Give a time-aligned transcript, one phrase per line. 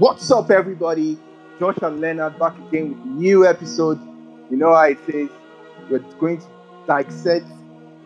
[0.00, 1.18] What's up, everybody?
[1.58, 4.00] Josh and Leonard back again with a new episode.
[4.50, 5.28] You know how it is.
[5.90, 6.46] We're going to
[6.86, 7.44] dissect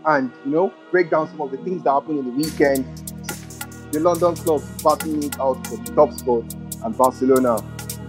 [0.05, 2.85] and you know break down some of the things that happened in the weekend.
[3.93, 6.53] The London club battling it out for the top spot,
[6.83, 7.59] and Barcelona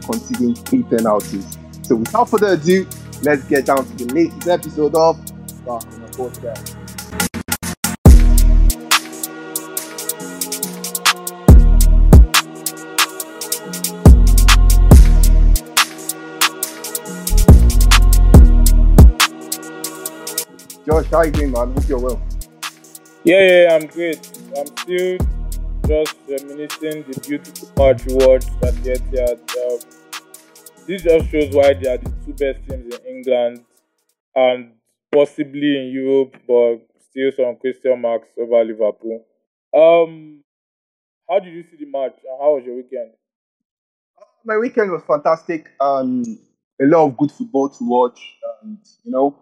[0.04, 1.56] conceding three penalties.
[1.84, 2.88] So without further ado,
[3.22, 6.75] let's get down to the latest episode of the Podcast.
[20.95, 21.73] Josh, how you doing, man?
[21.73, 22.22] Hope you're well.
[23.26, 24.31] Yeah, yeah, I'm great.
[24.58, 25.17] I'm still
[25.86, 29.39] just reminiscing the beautiful match we watched at the Etihad.
[29.59, 33.66] Um, this just shows why they are the two best teams in England
[34.36, 34.72] and
[35.12, 39.25] possibly in Europe, but still some question marks over Liverpool.
[39.75, 40.45] Um,
[41.30, 43.12] how did you see the match and how was your weekend?
[44.45, 45.72] My weekend was fantastic.
[45.81, 46.23] Um,
[46.81, 49.38] a lot of good football to watch, and you know,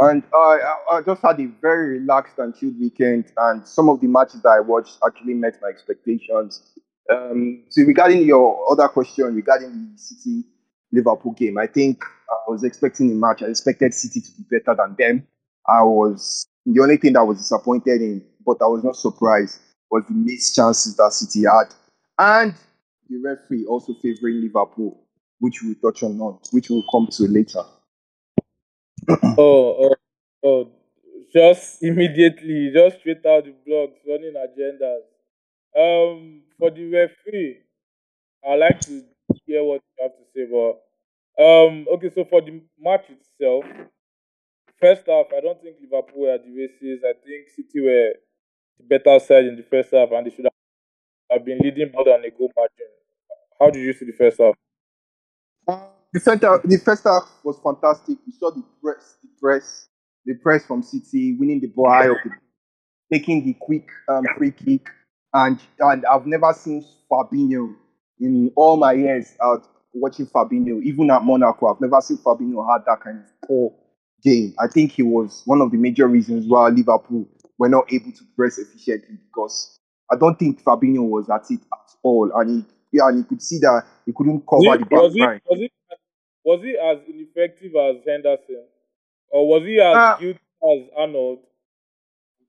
[0.00, 0.58] and I,
[0.92, 4.50] I just had a very relaxed and chilled weekend, and some of the matches that
[4.50, 6.74] I watched actually met my expectations.
[7.10, 10.44] Um, so regarding your other question regarding the City
[10.92, 13.42] Liverpool game, I think I was expecting a match.
[13.42, 15.26] I expected City to be better than them.
[15.66, 20.04] I was the only thing that was disappointed in, but I was not surprised, was
[20.08, 21.74] the missed chances that City had,
[22.18, 22.54] and
[23.08, 25.02] the referee also favoring Liverpool,
[25.40, 27.62] which we'll touch on, which we'll come to later.
[29.06, 29.94] Oh, oh,
[30.44, 30.70] oh,
[31.32, 35.02] just immediately, just straight out the blogs, running agendas.
[35.76, 37.58] Um, for the referee,
[38.46, 39.02] I like to
[39.46, 43.64] hear what you have to say, but um, okay, so for the match itself,
[44.80, 47.02] first half, I don't think Liverpool were the races.
[47.04, 48.12] I think City were
[48.78, 50.46] the better side in the first half, and they should
[51.30, 52.86] have been leading more than a goal margin.
[53.60, 55.97] How did you see the first half?
[56.12, 58.18] The center, the first half was fantastic.
[58.26, 59.88] We saw the press, the press,
[60.24, 62.16] the press from City winning the ball high up,
[63.12, 64.88] taking the quick um, free kick,
[65.34, 67.74] and and I've never seen Fabinho
[68.20, 71.74] in all my years out watching Fabinho, even at Monaco.
[71.74, 73.74] I've never seen Fabinho had that kind of poor
[74.22, 74.54] game.
[74.58, 78.24] I think he was one of the major reasons why Liverpool were not able to
[78.36, 79.78] press efficiently because
[80.10, 83.42] I don't think Fabinho was at it at all, and he yeah, and you could
[83.42, 85.40] see that he couldn't cover Was the he, back line.
[85.50, 85.70] was, he,
[86.44, 88.64] was he as ineffective as Henderson?
[89.30, 91.40] Or was he as Uh, guilty as Arnold?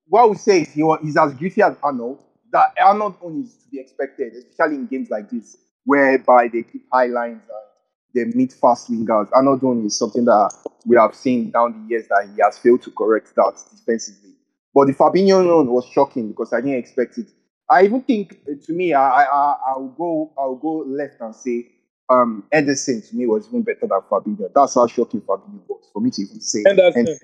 [0.07, 2.23] What we say is he was, he's as guilty as Arnold.
[2.51, 6.85] That Arnold only is to be expected, especially in games like this, whereby they keep
[6.91, 9.29] high lines and they meet fast wingers.
[9.33, 10.51] Arnold only is something that
[10.85, 14.31] we have seen down the years that he has failed to correct that defensively.
[14.73, 17.27] But the Fabinho one was shocking because I didn't expect it.
[17.69, 21.67] I even think, uh, to me, I I I'll go I'll go left and say
[22.09, 24.50] um Ederson to me was even better than Fabinho.
[24.53, 26.64] That's how shocking Fabinho was for me to even say.
[26.66, 27.08] Henderson.
[27.08, 27.20] And-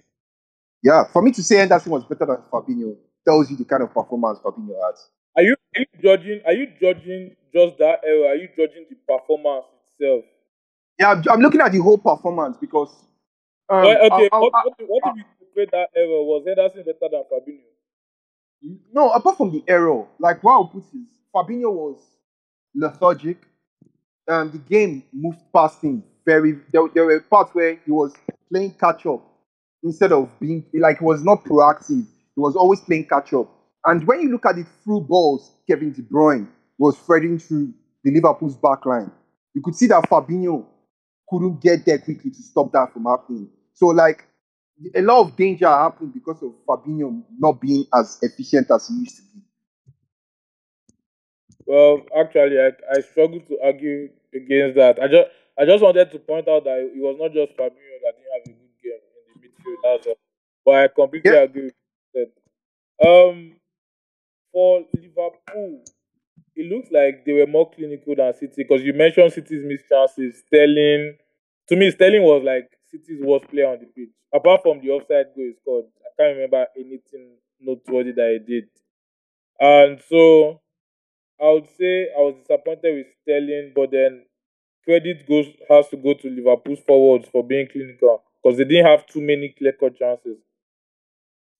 [0.83, 2.95] yeah, for me to say Henderson was better than Fabinho
[3.27, 4.95] tells you the kind of performance Fabinho had.
[5.37, 8.27] Are you are you judging are you judging just that error?
[8.27, 9.65] Are you judging the performance
[9.99, 10.25] itself?
[10.99, 12.89] Yeah, I'm, I'm looking at the whole performance because.
[13.67, 16.21] Um, Well, okay, I- I- what, I- what, what if you interpret that error?
[16.23, 17.63] Was Henderson better than Fabinho?
[18.93, 21.97] no, apart from the error, like what I'll put is Fabinho was
[22.75, 23.37] lethargic.
[24.27, 26.53] Um, the game moved past him very.
[26.71, 28.13] There, there were parts where he was
[28.51, 29.21] playing catch up
[29.83, 32.05] instead of being like he was not proactive.
[32.35, 33.51] He was always playing catch up.
[33.85, 36.47] And when you look at the through balls, Kevin De Bruyne
[36.77, 39.11] was threading through the Liverpool's back line.
[39.53, 40.65] You could see that Fabinho
[41.29, 43.49] couldn't get there quickly to stop that from happening.
[43.73, 44.25] So like
[44.93, 49.17] a lot of danger happened because of Fabinho not being as efficient as he used
[49.17, 49.44] to be.
[51.65, 55.01] Well, actually, I, I struggle to argue against that.
[55.01, 58.13] I just I just wanted to point out that it was not just Fabinho that
[58.17, 59.01] didn't have a good game
[59.35, 59.77] in the midfield.
[59.83, 60.17] That's all.
[60.65, 61.41] But I completely Yeah.
[61.41, 61.73] agree with
[62.13, 63.07] that.
[63.07, 63.55] Um,
[64.51, 65.81] for Liverpool,
[66.55, 70.43] it looks like they were more clinical than City because you mentioned City's missed chances.
[70.47, 71.17] Sterling,
[71.69, 74.11] to me, Sterling was like City's worst player on the pitch.
[74.33, 78.69] Apart from the offside goal he scored, I can't remember anything noteworthy that he did.
[79.59, 80.61] And so
[81.41, 84.25] I would say I was disappointed with Sterling, but then
[84.83, 89.05] credit goes has to go to Liverpool's forwards for being clinical because they didn't have
[89.07, 90.37] too many clear cut chances.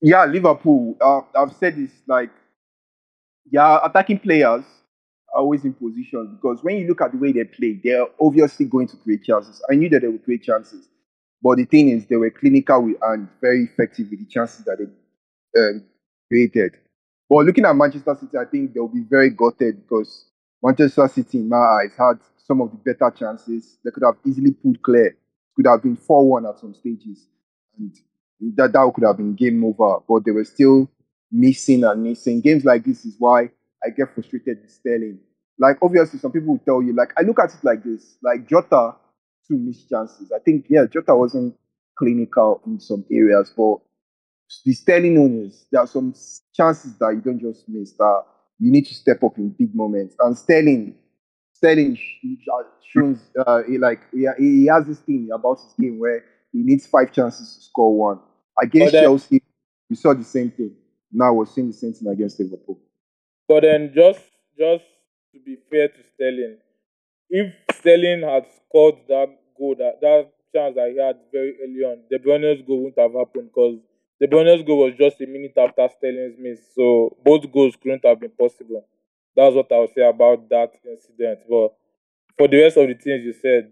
[0.02, 0.96] Yeah, Liverpool.
[1.02, 2.30] Uh, I've said this like,
[3.50, 4.64] yeah, attacking players
[5.34, 8.66] are always in position because when you look at the way they play, they're obviously
[8.66, 9.62] going to create chances.
[9.70, 10.88] I knew that they would create chances,
[11.42, 15.60] but the thing is, they were clinical and very effective with the chances that they
[15.60, 15.84] um,
[16.30, 16.78] created.
[17.30, 20.26] But looking at Manchester City, I think they'll be very gutted because
[20.62, 23.78] Manchester City, in my eyes, had some of the better chances.
[23.84, 25.18] They could have easily pulled clear.
[25.56, 27.26] Could have been 4 1 at some stages.
[27.78, 27.92] And
[28.56, 30.04] that, that could have been game over.
[30.08, 30.90] But they were still
[31.32, 32.42] missing and missing.
[32.42, 33.50] Games like this is why
[33.84, 35.20] I get frustrated with Sterling.
[35.58, 38.48] Like, obviously, some people will tell you, like, I look at it like this like,
[38.48, 38.96] Jota,
[39.48, 40.32] two missed chances.
[40.36, 41.56] I think, yeah, Jota wasn't
[41.98, 43.78] clinical in some areas, but
[44.66, 46.14] the Sterling owners, there are some
[46.54, 48.24] chances that you don't just miss that
[48.60, 50.16] you need to step up in big moments.
[50.20, 50.96] And Sterling,
[51.54, 51.98] Sterling
[52.82, 56.86] shows uh, he like he, he has this thing about his game where he needs
[56.86, 58.20] five chances to score one.
[58.62, 59.42] Against then, Chelsea,
[59.90, 60.76] we saw the same thing.
[61.12, 62.80] Now we're seeing the same thing against Liverpool.
[63.48, 64.22] But then, just
[64.58, 64.86] just
[65.34, 66.58] to be fair to Sterling,
[67.30, 72.04] if Sterling had scored that goal, that that chance that he had very early on,
[72.10, 73.80] De Bruyne's goal wouldn't have happened because
[74.26, 78.20] De Bruyne's goal was just a minute after Sterling's miss, so both goals couldn't have
[78.20, 78.84] been possible.
[79.36, 81.42] That's what I would say about that incident.
[81.48, 81.74] But
[82.36, 83.72] for the rest of the things you said,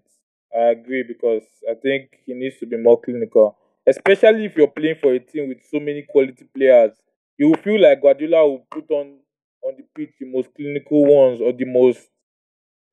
[0.56, 3.58] I agree because I think he needs to be more clinical,
[3.88, 6.92] especially if you're playing for a team with so many quality players.
[7.36, 9.18] You will feel like Guardiola will put on
[9.64, 12.10] on the pitch the most clinical ones or the most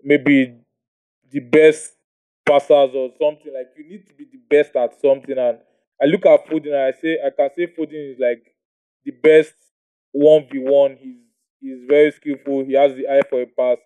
[0.03, 0.55] maybe
[1.31, 1.93] the best
[2.47, 3.53] passers or something.
[3.53, 5.59] Like you need to be the best at something and
[6.01, 8.43] I look at Foden and I say I can say Foden is like
[9.05, 9.55] the best
[10.13, 10.97] one v one.
[11.01, 11.17] He's
[11.61, 12.65] he's very skillful.
[12.65, 13.79] He has the eye for a pass.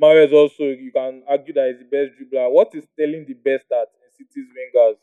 [0.00, 2.50] Mahrez also you can argue that he's the best dribbler.
[2.50, 4.96] What is Sterling the best at in City's wingers?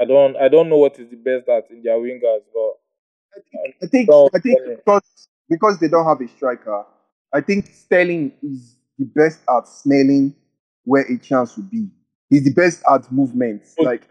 [0.00, 2.78] I don't I don't know what is the best at in their wingers, but
[3.82, 6.84] I think I think because because they don't have a striker,
[7.32, 10.34] I think Sterling is the best at smelling
[10.84, 11.88] where a chance would be.
[12.30, 13.74] He's the best at movements.
[13.78, 14.08] Like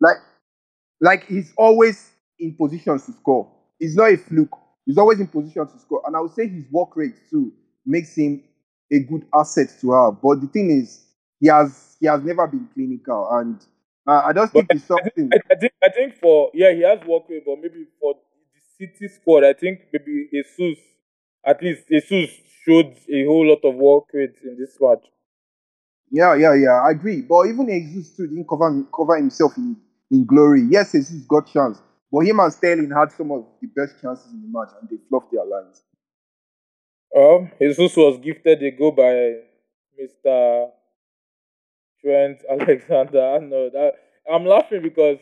[0.00, 0.16] like
[1.00, 3.50] like he's always in positions to score.
[3.78, 4.56] It's not a fluke.
[4.86, 6.02] He's always in position to score.
[6.06, 7.52] And I would say his work rate too
[7.86, 8.42] makes him
[8.92, 10.20] a good asset to have.
[10.22, 11.04] But the thing is,
[11.40, 13.64] he has he has never been clinical, and
[14.06, 15.30] uh, I don't think it's something.
[15.32, 18.86] I, I, think I think for yeah he has work rate, but maybe for the
[18.86, 20.78] City squad, I think maybe Jesus
[21.44, 22.30] at least Jesus
[22.64, 25.04] showed a whole lot of work rate in this match.
[26.10, 26.82] Yeah, yeah, yeah.
[26.82, 27.22] I agree.
[27.22, 29.76] But even Jesus too didn't cover cover himself in
[30.10, 30.62] in glory.
[30.68, 31.80] Yes, Jesus got chance,
[32.12, 34.96] but him and Sterling had some of the best chances in the match, and they
[35.08, 35.82] fluffed their lines.
[37.16, 39.40] Um, Jesus was gifted a goal by
[40.00, 40.70] Mr.
[42.00, 43.72] Trent Alexander Arnold.
[43.76, 43.92] I,
[44.32, 45.18] I'm laughing because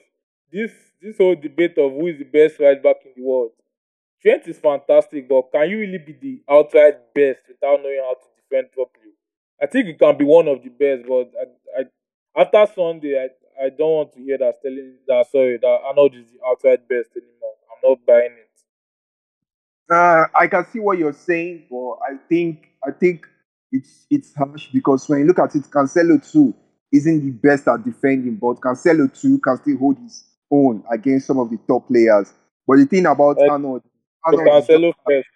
[0.52, 3.52] this this whole debate of who is the best right back in the world.
[4.20, 8.28] Trent is fantastic, but can you really be the outright best without knowing how to
[8.42, 9.12] defend properly?
[9.62, 13.28] I think you can be one of the best, but I, I, after Sunday, I,
[13.60, 17.10] I don't want to hear that Sterling that sorry that Arnold is the outside best
[17.16, 17.54] anymore.
[17.70, 18.48] I'm not buying it.
[19.90, 23.26] Uh, I can see what you're saying, but I think I think
[23.72, 26.54] it's it's harsh because when you look at it, Cancelo too
[26.92, 31.38] isn't the best at defending, but Cancelo too can still hold his own against some
[31.38, 32.32] of the top players.
[32.66, 33.82] But the thing about uh, Arnold,
[34.24, 35.28] Arnold Cancelo first.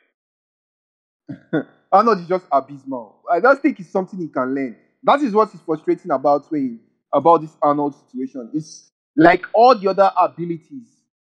[1.93, 3.21] Arnold is just abysmal.
[3.31, 4.77] I just think it's something he can learn.
[5.03, 6.81] That is what is frustrating about when
[7.13, 8.51] about this Arnold situation.
[8.55, 10.89] It's like all the other abilities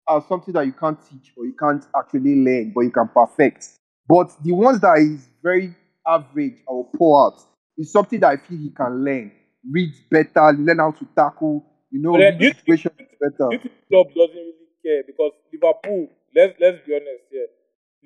[0.06, 3.68] are something that you can't teach or you can't actually learn, but you can perfect.
[4.08, 5.74] But the ones that is very
[6.06, 7.42] average or poor at
[7.76, 9.32] is something that I feel he can learn,
[9.68, 13.48] read better, learn how to tackle, you know, read the situation better.
[13.50, 17.48] This club doesn't really care because Liverpool, let's let's be honest here.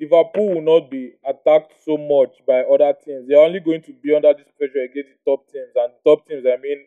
[0.00, 3.28] Liverpool will not be attacked so much by other teams.
[3.28, 5.76] They're only going to be under this pressure against the top teams.
[5.76, 6.86] And top teams, I mean,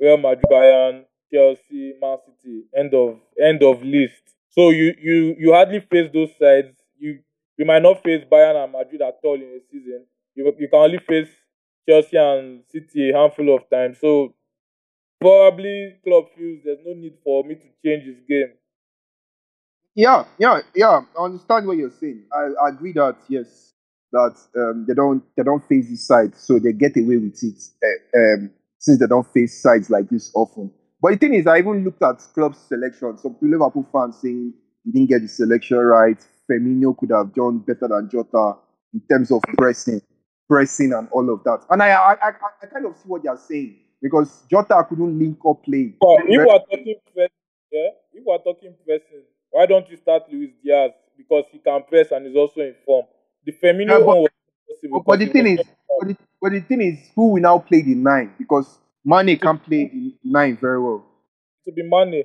[0.00, 4.22] Real Madrid, Bayern, Chelsea, Man City, end of end of list.
[4.50, 6.76] So you you you hardly face those sides.
[6.98, 7.20] You
[7.56, 10.06] you might not face Bayern and Madrid at all in a season.
[10.34, 11.28] You you can only face
[11.88, 13.98] Chelsea and City a handful of times.
[14.00, 14.34] So
[15.20, 18.52] probably club feels there's no need for me to change his game.
[19.94, 21.00] Yeah, yeah, yeah.
[21.18, 22.24] I understand what you're saying.
[22.32, 23.72] I, I agree that yes,
[24.12, 27.62] that um, they don't they don't face this side, so they get away with it.
[27.82, 30.72] Uh, um, since they don't face sides like this often.
[31.00, 33.16] But the thing is, I even looked at club selection.
[33.18, 36.18] Some Liverpool fans saying he didn't get the selection right.
[36.50, 38.54] Firmino could have done better than Jota
[38.92, 40.00] in terms of pressing,
[40.48, 41.64] pressing, and all of that.
[41.70, 42.32] And I, I, I,
[42.62, 45.94] I kind of see what you're saying because Jota couldn't link up play.
[46.00, 47.30] But if we're talking pressing,
[47.70, 52.10] yeah, if we're talking pressing, why don't you start Luis Diaz because he can press
[52.10, 53.06] and is also in form?
[53.44, 54.30] The Firmino yeah, but, one was
[54.68, 55.04] possible.
[55.06, 55.60] But the thing is,
[55.98, 58.34] but the, but the thing is, who will now play the nine?
[58.38, 61.04] Because Mane can't play the nine very well.
[61.66, 62.24] To be Mane.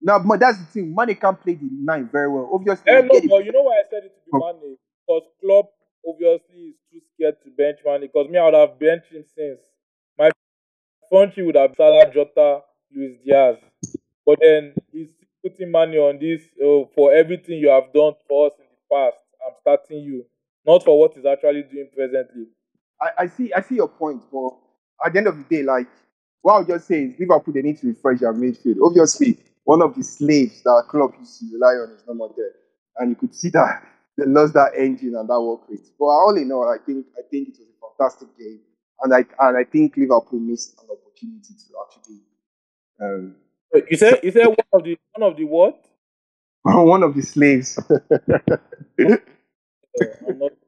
[0.00, 0.94] No, but that's the thing.
[0.94, 2.50] Mane can't play the nine very well.
[2.52, 4.38] Obviously, yeah, no, but you know why I said it to be oh.
[4.38, 4.76] Mane?
[5.06, 5.70] Because Klopp
[6.06, 8.02] obviously is too scared to bench Mane.
[8.02, 9.60] Because me, I would have benched him since.
[10.18, 10.30] My
[11.32, 12.60] three would have Salah, Jota,
[12.94, 13.56] Luis Diaz.
[14.26, 15.08] But then he's
[15.42, 19.16] putting money on this oh, for everything you have done for us in the past.
[19.46, 20.26] I'm starting you,
[20.66, 22.46] not for what he's actually doing presently.
[23.00, 24.50] I, I see I see your point, but
[25.04, 25.88] at the end of the day, like
[26.42, 28.76] what I'll just say is Liverpool they need to refresh their midfield.
[28.84, 32.52] Obviously, one of the slaves that club used to rely on is no more there.
[32.96, 33.82] And you could see that
[34.16, 35.86] they lost that engine and that work rate.
[35.98, 38.60] But all in all, I think I think it was a fantastic game.
[39.02, 42.20] And I and I think Liverpool missed an opportunity to actually
[43.00, 43.36] um,
[43.90, 45.84] You said you said one of the one of the what?
[46.62, 47.78] one of the slaves.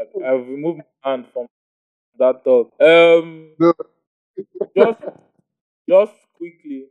[0.00, 1.46] I, I've removed my hand from
[2.18, 2.72] that thought.
[2.80, 3.72] Um, No.
[4.76, 5.00] just
[5.88, 6.86] just quickly,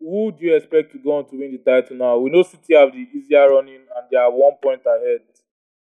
[0.00, 2.18] who do you expect to go on to win the title now?
[2.18, 5.22] We know City have the easier running and they are one point ahead.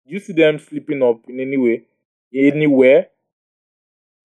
[0.08, 1.86] Do you see them slipping up in any way,
[2.34, 3.08] anywhere?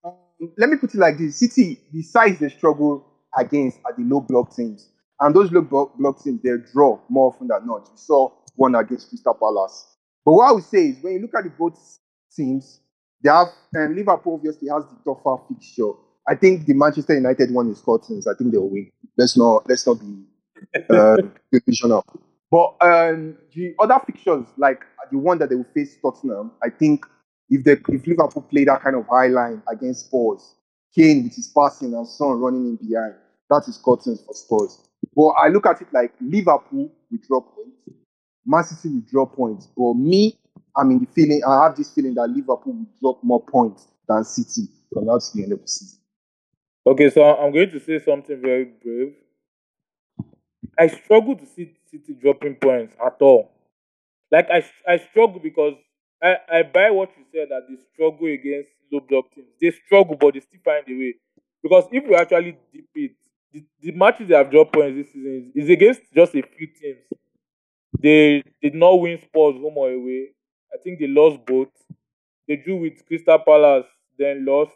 [0.04, 0.14] Um,
[0.58, 3.06] let me put it like this: City, besides the struggle
[3.38, 4.88] against are the low block teams,
[5.20, 7.88] and those low block, block teams they draw more often than not.
[7.90, 9.96] We saw one against Crystal Palace.
[10.24, 11.78] But what I would say is, when you look at the both
[12.34, 12.80] teams,
[13.22, 15.92] they have and Liverpool obviously has the tougher fixture.
[16.28, 18.24] I think the Manchester United one is Scotland.
[18.30, 18.90] I think they'll win.
[19.16, 20.24] Let's not let's not be
[20.90, 21.16] uh.
[22.50, 27.06] But um, the other fixtures, like the one that they will face Tottenham, I think
[27.48, 30.54] if they if Liverpool play that kind of high line against Spurs,
[30.94, 33.14] Kane with his passing and Son running in behind,
[33.48, 34.80] that is curtains for Spurs.
[35.16, 37.98] But I look at it like Liverpool will drop points,
[38.44, 39.68] Man City will drop points.
[39.74, 40.38] But me,
[40.76, 44.24] I'm in the feeling, I have this feeling that Liverpool will drop more points than
[44.24, 45.98] City from now to the end of the season.
[46.86, 49.14] Okay, so I'm going to say something very brave.
[50.78, 53.50] I struggle to see City dropping points at all.
[54.30, 55.74] Like I, I struggle because
[56.22, 59.48] I, I buy what you said that they struggle against low block teams.
[59.60, 61.14] They struggle, but they still find a way.
[61.62, 63.12] Because if we actually deep it,
[63.52, 67.00] the, the matches they have dropped points this season is, against just a few teams.
[68.00, 70.28] They did not win Spurs home or away.
[70.74, 71.68] I think they lost both.
[72.48, 73.86] They drew with Crystal Palace,
[74.18, 74.72] then lost.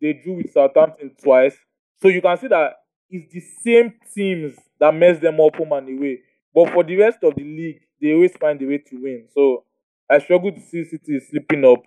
[0.00, 1.56] They drew with Southampton twice.
[2.00, 2.74] So you can see that
[3.10, 6.20] it's the same teams that mess them up home and away.
[6.54, 9.26] But for the rest of the league, they always find a way to win.
[9.34, 9.64] So
[10.08, 11.82] I struggle to see City slipping up.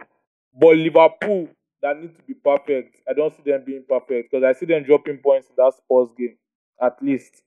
[0.54, 1.50] But Liverpool,
[1.82, 2.98] that need to be perfect.
[3.10, 6.10] I don't see them being perfect because I see them dropping points in that Spurs
[6.18, 6.38] game,
[6.82, 7.42] at least.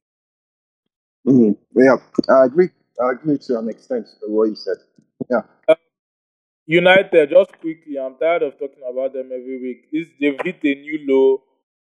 [1.26, 1.56] Mhm.
[1.76, 1.96] Yeah,
[2.28, 2.70] I agree.
[3.00, 4.76] I agree to an extent to what you said.
[5.30, 5.42] Yeah.
[6.66, 9.90] United, just quickly, I'm tired of talking about them every week.
[9.92, 11.42] This they've hit a new low.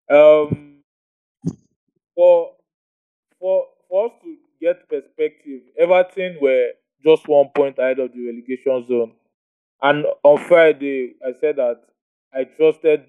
[0.10, 0.82] Um,
[2.16, 2.52] for
[3.40, 6.70] for for us to get perspective, Everton were
[7.06, 9.14] just one point ahead of the relegation zone,
[9.82, 11.82] and on Friday I said that
[12.34, 13.06] I trusted.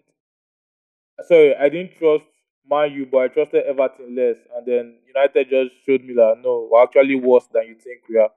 [1.26, 2.26] Sorry, I didn't trust
[2.68, 6.68] Man U, but I trusted Everton less, and then United just showed me that no,
[6.70, 8.30] we're actually worse than you think we are.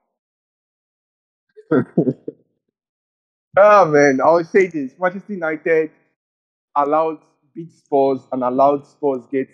[3.56, 5.90] Ah man, I would say this: Manchester United
[6.74, 7.20] allowed
[7.54, 9.48] beat Spurs and allowed Spurs get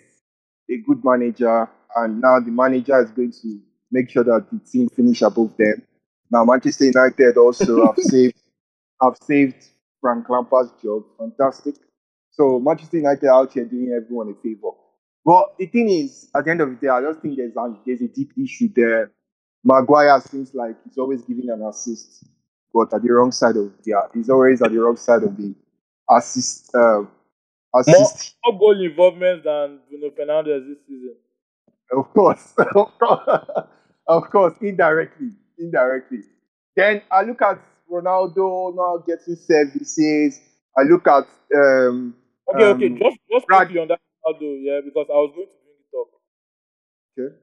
[0.69, 4.89] a good manager, and now the manager is going to make sure that the team
[4.89, 5.83] finish above them.
[6.29, 8.35] Now Manchester United also have saved
[9.01, 9.67] have saved
[10.01, 11.03] Frank Lampard's job.
[11.17, 11.75] Fantastic.
[12.31, 14.71] So Manchester United out here doing everyone a favor.
[15.23, 17.77] But the thing is, at the end of the day, I just think there's a,
[17.85, 19.11] there's a deep issue there.
[19.63, 22.25] Maguire seems like he's always giving an assist,
[22.73, 25.53] but at the wrong side of the he's always at the wrong side of the
[26.09, 27.03] assist uh,
[27.75, 28.35] assist.
[28.45, 31.15] more goal involvement than Bruno Fernandes this season.
[31.91, 33.49] Of course, of course,
[34.07, 36.19] of course, indirectly, indirectly.
[36.75, 37.59] Then I look at
[37.91, 40.39] Ronaldo now getting services.
[40.77, 42.15] I look at um,
[42.53, 45.47] Okay, okay, Um, just just Brad- quickly on that Ronaldo, yeah, because I was going
[45.47, 46.09] to bring it up.
[47.19, 47.35] okay.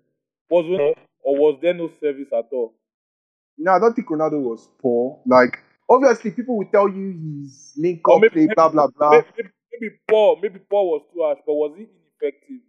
[0.51, 2.75] Was Ronaldo, or was there no service at all?
[3.61, 5.21] No, I don't think Ronaldo was poor.
[5.26, 9.11] Like obviously, people will tell you he's link up maybe- play, blah blah blah.
[9.11, 9.50] Maybe, maybe,
[9.81, 12.61] maybe Paul, maybe Paul was too harsh, but was he ineffective?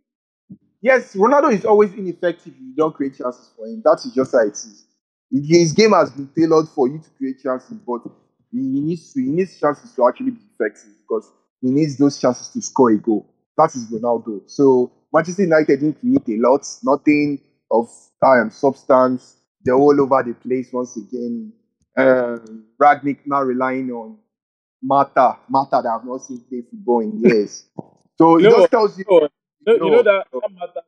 [0.81, 3.81] Yes, Ronaldo is always ineffective if you don't create chances for him.
[3.85, 4.85] That is just how it is.
[5.31, 8.01] His game has been tailored for you to create chances, but
[8.51, 11.31] he needs to, he needs chances to actually be effective because
[11.61, 13.31] he needs those chances to score a goal.
[13.57, 14.41] That is Ronaldo.
[14.49, 17.87] So Manchester United didn't create a lot, nothing of
[18.23, 19.35] um, substance.
[19.63, 21.53] They're all over the place once again.
[21.97, 24.17] Um, Rangnick now relying on
[24.81, 27.65] Mata, Mata that I've not seen play football in years.
[28.17, 29.05] So it know just tells you.
[29.09, 29.29] You
[29.65, 30.41] know, you know that, no.
[30.41, 30.81] that uh,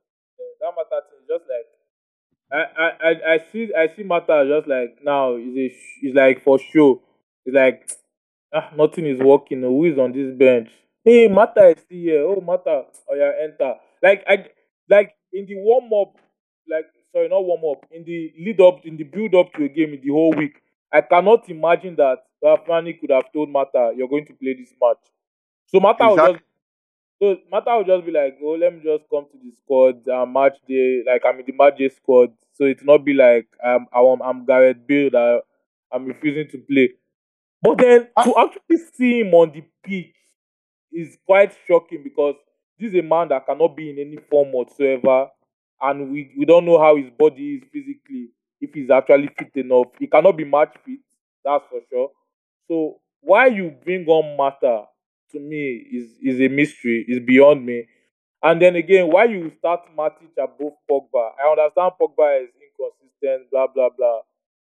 [0.62, 5.36] that Mata thing, just like I, I, I, see, I see Mata just like now
[5.38, 7.00] is a, is like for sure.
[7.44, 7.92] It's like
[8.54, 9.62] ah, nothing is working.
[9.62, 10.70] Who is on this bench?
[11.04, 12.24] hey, Mata is still here.
[12.24, 13.76] Oh, Mata, oh yeah, enter.
[14.02, 14.46] Like I,
[14.90, 16.16] like in the warm up,
[16.70, 19.70] like sorry, not warm up, in the lead up, in the build up to a
[19.70, 24.10] game in the whole week, I cannot imagine that Rafani could have told Mata, "You're
[24.10, 25.00] going to play this match."
[25.68, 26.20] So Mata will Exactly.
[26.20, 26.44] just
[27.20, 30.26] so Mata will just be like, "Oh, let me just come to the squad uh,
[30.26, 33.88] match day, like I'm in the match day squad." So it's not be like um,
[33.94, 35.42] I'm I'm Gareth Bale that
[35.92, 36.92] I'm refusing to play.
[37.62, 40.16] But then to actually see him on the pitch
[40.92, 42.36] is quite shocking because
[42.80, 45.30] this is a man that cannot be in any form whatsoever,
[45.84, 48.30] and we, we don't know how his body is physically,
[48.62, 49.88] if he's actually fit enough.
[50.00, 51.00] He cannot be match fit,
[51.44, 52.12] that's for sure.
[52.70, 54.86] So why you bring on Mata
[55.34, 57.86] to me is is a mystery, is beyond me.
[58.42, 61.32] And then again, why you start Matic above Pogba?
[61.42, 64.22] I understand Pogba is inconsistent, blah blah blah.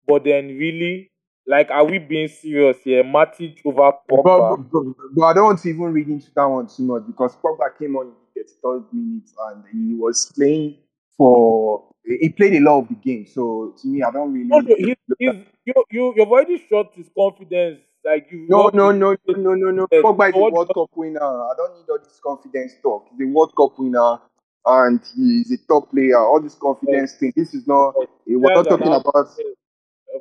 [0.06, 1.11] But then really,
[1.46, 3.04] like, are we being serious here?
[3.04, 4.25] Matic over Pogba?
[4.25, 4.82] but, but,
[5.14, 7.96] but I don't want to even read into that one too much because Pogba came
[7.96, 10.78] on in the 33rd minute and he was playing
[11.16, 11.85] for.
[12.06, 14.47] He played a lot of the game, so to me, I don't really.
[14.47, 17.80] No, no, you, you, you've already shot his confidence.
[18.04, 18.47] Like you.
[18.49, 19.87] No, no, no, no, no, no, no.
[19.87, 21.23] Pogba is a World Cup winner.
[21.23, 23.06] I don't need all this confidence talk.
[23.11, 24.18] He's a World Cup winner
[24.66, 26.18] and he's a top player.
[26.18, 27.33] All this confidence thing.
[27.35, 27.94] This is not.
[28.26, 29.28] We're not talking about.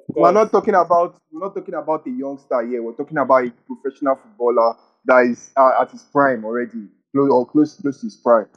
[0.10, 1.20] We're not talking about.
[1.32, 2.82] We're not talking about a youngster here.
[2.82, 7.46] We're talking about a professional footballer that is uh, at his prime already, close or
[7.46, 8.48] close close to his prime.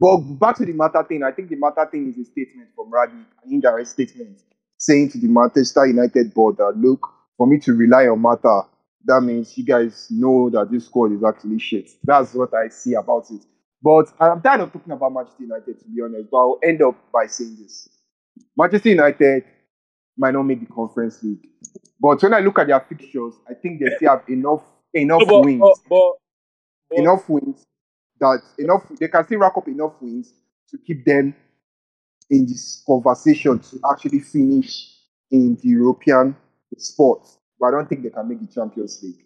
[0.00, 1.22] But back to the Mata thing.
[1.22, 4.40] I think the Mata thing is a statement from Rangnick, an indirect statement,
[4.78, 8.62] saying to the Manchester United board that look, for me to rely on Mata,
[9.04, 11.90] that means you guys know that this squad is actually shit.
[12.02, 13.42] That's what I see about it.
[13.82, 16.30] But I'm tired of talking about Manchester United, to be honest.
[16.30, 17.88] But I'll end up by saying this:
[18.56, 19.44] Manchester United
[20.16, 21.46] might not make the Conference League,
[22.00, 25.44] but when I look at their fixtures, I think they still have enough enough but,
[25.44, 26.12] wins but,
[26.90, 27.64] but enough wins
[28.20, 30.32] that enough they can still rack up enough wins
[30.70, 31.34] to keep them
[32.28, 34.88] in this conversation to actually finish
[35.30, 36.36] in the European
[36.76, 37.38] sports.
[37.58, 39.24] But I don't think they can make the Champions League.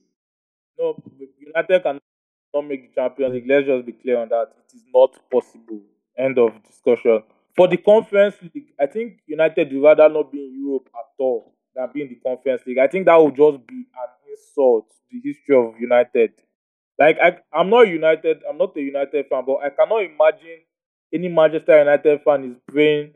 [0.78, 0.96] No,
[1.38, 3.46] United cannot make the Champions League.
[3.46, 4.48] Let's just be clear on that.
[4.68, 5.80] It is not possible.
[6.16, 7.22] End of discussion.
[7.56, 11.54] For the Conference League, I think United would rather not be in Europe at all
[11.74, 12.78] than be in the Conference League.
[12.78, 16.32] I think that would just be an insult to the history of United.
[16.98, 18.42] Like I, I'm not United.
[18.48, 20.60] I'm not a United fan, but I cannot imagine
[21.12, 23.14] any Manchester United fan is praying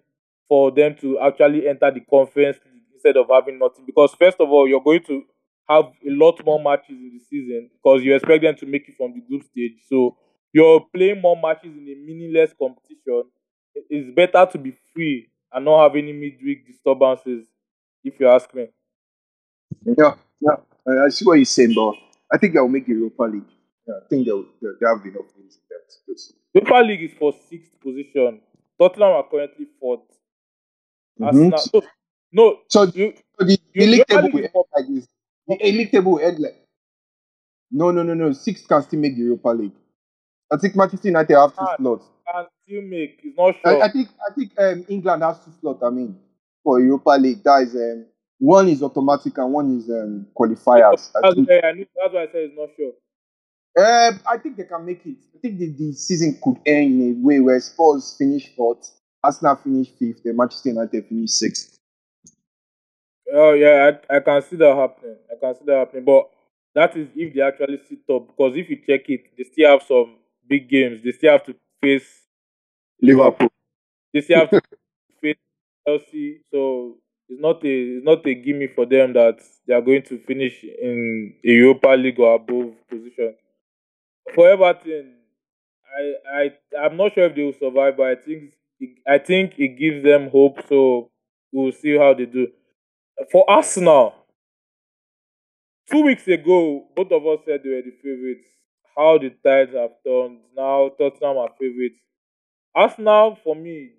[0.48, 2.58] for them to actually enter the Conference
[2.92, 3.84] instead of having nothing.
[3.86, 5.22] Because first of all, you're going to
[5.68, 8.96] have a lot more matches in the season because you expect them to make it
[8.96, 9.74] from the group stage.
[9.88, 10.16] So
[10.52, 13.24] you're playing more matches in a meaningless competition.
[13.74, 17.46] It's better to be free and not have any midweek disturbances,
[18.02, 18.66] if you ask me.
[19.84, 20.56] Yeah, yeah.
[21.04, 21.94] I see what you're saying, but
[22.32, 23.44] I think they'll make Europa League.
[23.88, 26.34] Yeah, I think they'll, they'll, they have enough wins in them so.
[26.54, 28.40] Europa League is for sixth position.
[28.80, 30.02] Tottenham are currently 4th
[31.20, 31.26] Mhm.
[31.52, 31.82] Arsenal,
[32.32, 34.86] no, no, So you, So the, the You- league Europa table will is end like
[34.94, 35.08] this.
[35.48, 36.56] The league table will end like.
[37.70, 38.32] No, no, no, no.
[38.32, 39.72] Six can still make the Europa League.
[40.52, 41.76] I think Manchester United have two Ah.
[41.76, 42.06] slots.
[42.32, 43.20] can still make.
[43.24, 43.82] It's not sure.
[43.82, 45.82] I, I think I think um, England has two slots.
[45.82, 46.18] I mean,
[46.62, 48.06] for Europa League, that is um,
[48.38, 51.10] one is automatic and one is um, qualifiers.
[51.16, 52.92] I that's, why I knew, that's why I said it's not sure.
[53.78, 55.16] Um, I think they can make it.
[55.36, 58.90] I think the, the season could end in a way where Spurs finish fourth,
[59.22, 61.78] Arsenal finish fifth, and Manchester United finish sixth.
[63.32, 65.16] Oh yeah, I, I can see that happening.
[65.30, 66.04] I can see that happening.
[66.04, 66.28] But
[66.74, 68.26] that is if they actually sit up.
[68.26, 70.16] Because if you check it, they still have some
[70.48, 71.00] big games.
[71.04, 72.08] They still have to face
[73.00, 73.48] Liverpool.
[74.12, 74.60] they still have to
[75.22, 75.36] face
[75.86, 76.40] Chelsea.
[76.50, 76.96] So
[77.28, 79.38] it's not a it's not a gimme for them that
[79.68, 83.34] they are going to finish in a Europa League or above position.
[84.34, 85.14] For Everton,
[85.96, 88.52] I I I'm not sure if they will survive, but I think
[89.06, 90.60] I think it gives them hope.
[90.68, 91.10] So
[91.52, 92.48] we'll see how they do.
[93.32, 94.14] For Arsenal,
[95.90, 98.46] two weeks ago, both of us said they were the favourites.
[98.96, 100.40] How the tides have turned.
[100.56, 101.98] Now Tottenham are favourites.
[102.74, 103.90] Arsenal, for me,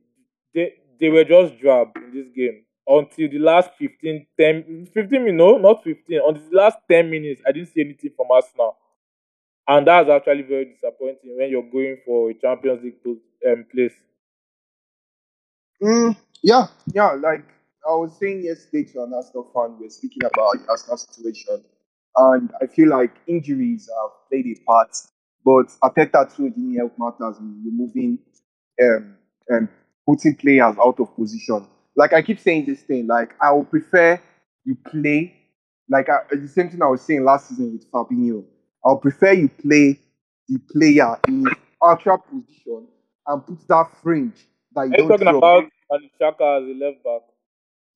[0.53, 5.37] they they were just drab in this game until the last 15, 10, 15 minutes,
[5.37, 8.75] no, not 15, until the last 10 minutes, I didn't see anything from Arsenal.
[9.69, 13.93] And that's actually very disappointing when you're going for a Champions League um, place.
[15.81, 17.11] Mm, yeah, yeah.
[17.11, 17.45] Like
[17.87, 21.63] I was saying yesterday to an Arsenal fan, we were speaking about the Arsenal situation,
[22.17, 24.95] and I feel like injuries have played a part.
[25.45, 28.19] But Arteta too didn't help matters in removing
[28.83, 29.15] um
[29.47, 29.67] and
[30.05, 31.65] putting players out of position.
[31.95, 34.21] Like I keep saying this thing, like I would prefer
[34.65, 35.33] you play
[35.89, 38.43] like I, the same thing I was saying last season with Fabinho.
[38.85, 39.99] I would prefer you play
[40.49, 42.87] the player in his actual position
[43.27, 45.39] and put that fringe that you Are you talking draw.
[45.39, 47.21] about Granit Xhaka as a left back?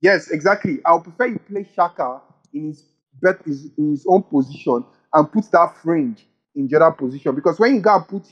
[0.01, 0.79] Yes, exactly.
[0.85, 2.21] I would prefer you play Xhaka
[2.53, 2.85] in his
[3.21, 3.39] bet
[3.77, 7.81] in his own position and put that fringe in the other position because when you
[7.81, 8.23] go and put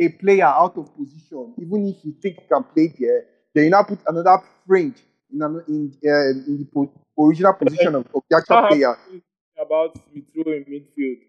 [0.00, 3.70] a player out of position, even if you think he can play there, then you
[3.70, 4.96] now put another fringe
[5.32, 8.98] in an, in, uh, in the po- original position of, of the actual player.
[8.98, 11.20] happy is it about Smith Rowe in midfield?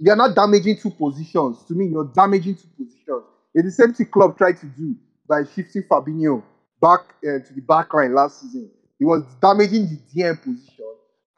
[0.00, 1.62] You're not damaging two positions.
[1.68, 3.24] To me, you're damaging two positions.
[3.54, 4.96] It's the same thing club tried to do
[5.28, 6.42] by shifting Fabinho
[6.80, 8.70] back uh, to the back line last season.
[8.98, 10.86] He was damaging the DM position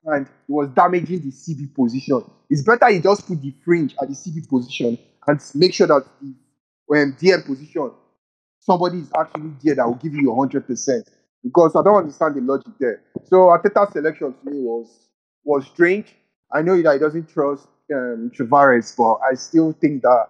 [0.06, 2.22] and he was damaging the CB position.
[2.50, 6.04] It's better you just put the fringe at the CB position and make sure that
[6.20, 6.34] the
[6.86, 7.90] when DM position,
[8.60, 11.08] somebody is actually there that will give you hundred percent.
[11.42, 13.02] Because I don't understand the logic there.
[13.24, 15.08] So Arteta's selection to me was
[15.44, 16.14] was strange.
[16.52, 20.26] I know that he doesn't trust um, Tavares, but I still think that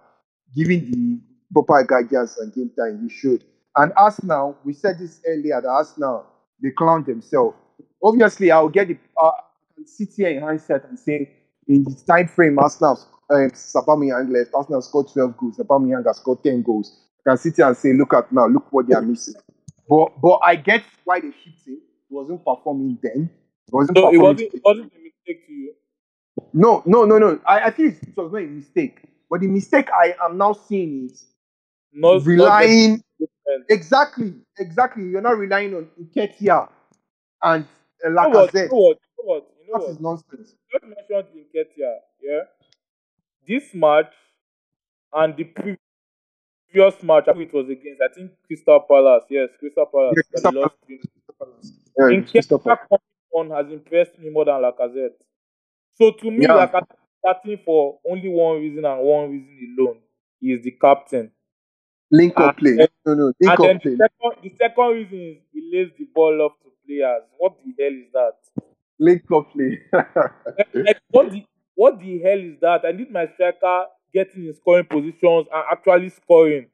[0.55, 1.19] given the
[1.53, 3.43] proper guidance and game time, he should.
[3.75, 6.25] And Arsenal, we said this earlier, that Arsenal,
[6.61, 7.57] they clown themselves.
[8.03, 9.31] Obviously, I'll get the, uh,
[9.85, 11.31] sit here in hindsight and say,
[11.67, 16.43] in the time frame, Arsenal, um, Aubameyang left, Arsenal scored 12 goals, Aubameyang has scored
[16.43, 16.99] 10 goals.
[17.25, 19.35] I can sit here and say, look at now, look what they are missing.
[19.87, 21.79] But but I get why they shipped him.
[22.09, 23.29] He wasn't performing then.
[23.65, 25.73] He wasn't So it wasn't, it wasn't a mistake to you.
[26.53, 27.39] No, no, no, no.
[27.45, 29.01] I, I think it was not a mistake.
[29.29, 31.25] But the mistake I am now seeing is
[31.93, 33.03] Not, not relying
[33.69, 35.03] exactly, exactly.
[35.05, 36.69] You're not relying on Nketiah
[37.43, 37.65] and
[38.05, 38.53] uh, You know what?
[38.53, 38.69] You Lacazette.
[38.69, 38.97] know what?
[39.17, 39.47] You know what?
[39.87, 40.55] That is nonsense.
[40.71, 42.41] just mentioned Nketiah, yeah.
[43.47, 44.13] This match
[45.13, 49.23] and the previous match, I think it was against, I think Crystal Palace.
[49.29, 50.15] Yes, Crystal Palace.
[50.17, 50.93] Yeah, Crystal they lost to.
[50.93, 51.01] Yeah,
[52.31, 52.79] Crystal Palace.
[52.89, 53.01] coming
[53.33, 55.17] on has impressed me more than Lacazette.
[55.95, 56.67] So to me, Yeah.
[56.67, 59.99] Lacazette is starting for only one reason and one reason alone.
[60.39, 61.31] He is the captain.
[62.11, 62.75] Link up play.
[62.75, 63.97] then- No, no, link And then up the play.
[63.97, 67.23] second, the second reason is he lays the ball off to players.
[67.37, 68.35] What the hell is that?
[68.99, 69.79] Link up play.
[70.73, 72.85] like what the what the hell is that?
[72.85, 76.67] I need my striker getting in scoring positions and actually scoring.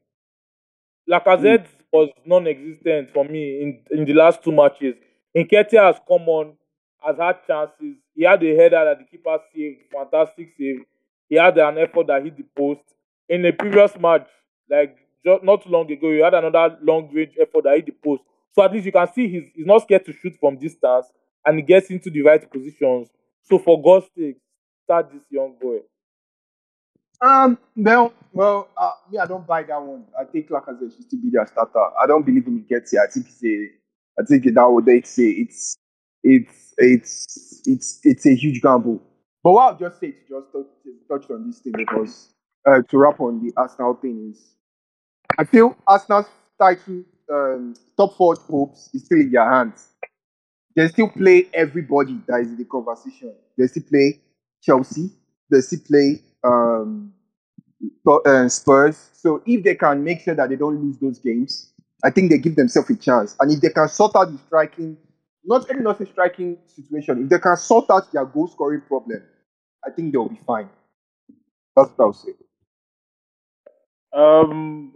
[1.09, 1.83] Lacazette mm.
[1.93, 4.95] was non-existent for me in, in the last two matches.
[5.35, 6.53] Nketiah has come on,
[7.05, 7.97] has had chances.
[8.15, 10.85] He had a header that the keeper saved, fantastic save.
[11.27, 12.81] He had an effort that hit the post.
[13.27, 14.27] In a previous match,
[14.69, 17.91] like just not too long ago, he had another long range effort that hit the
[18.03, 18.23] post.
[18.53, 21.07] So at least you can see he's, he's not scared to shoot from distance
[21.45, 23.09] and he gets into the right positions.
[23.43, 24.37] So for God's sake,
[24.83, 25.79] start this young boy.
[27.21, 30.05] Um, well, well, uh, me, I don't buy that one.
[30.19, 31.85] I think Lacazette should still be their starter.
[32.01, 33.03] I don't believe in Nketiah.
[33.07, 35.77] I think it's a, I think that what they say it's,
[36.23, 39.01] it's, it's, it's, it's a huge gamble.
[39.43, 42.33] But what I'll just say to just touch, touch on this thing because
[42.65, 44.55] uh, to wrap on the Arsenal thing is,
[45.37, 46.25] I feel Arsenal's
[46.59, 49.87] title, um, top four hopes is still in their hands.
[50.75, 53.33] They still play everybody that is in the conversation.
[53.57, 54.19] They still play
[54.61, 55.11] Chelsea.
[55.49, 57.13] They still play um,
[58.25, 59.09] uh, Spurs.
[59.13, 62.37] So if they can make sure that they don't lose those games, I think they
[62.37, 63.35] give themselves a chance.
[63.39, 64.97] And if they can sort out the striking,
[65.49, 69.23] not maybe not a striking situation, if they can sort out their goal scoring problem,
[69.85, 70.69] I think they'll be fine.
[71.75, 72.33] That's what I'll say.
[74.13, 74.93] Um,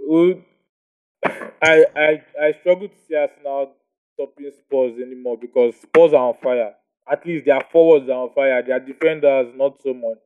[1.61, 3.71] I I I struggle to see Arsenal
[4.13, 6.73] stopping Spurs anymore because Spurs are on fire.
[7.11, 8.61] At least their forwards are on fire.
[8.61, 10.19] Their defenders not so much.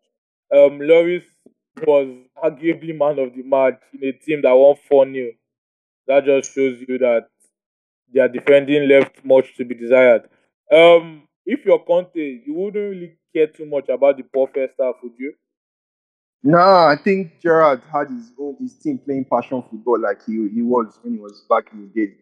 [0.54, 1.24] Um, Loris
[1.86, 2.08] was
[2.44, 5.32] arguably man of the match in a team that won four 0
[6.08, 7.28] That just shows you that
[8.14, 10.24] their defending left much to be desired.
[10.72, 14.96] Um, if you're Conte, you wouldn't really care too much about the poor first half,
[15.04, 15.34] would you?
[16.44, 20.62] No, I think Gerrard had his own his team playing passion football like he he
[20.62, 22.14] was when he was back in the day.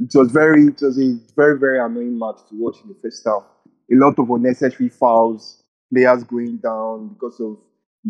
[0.00, 3.24] It was very it was a very very annoying match to watch in the first
[3.24, 3.44] half.
[3.92, 7.58] A lot of unnecessary fouls, players going down because of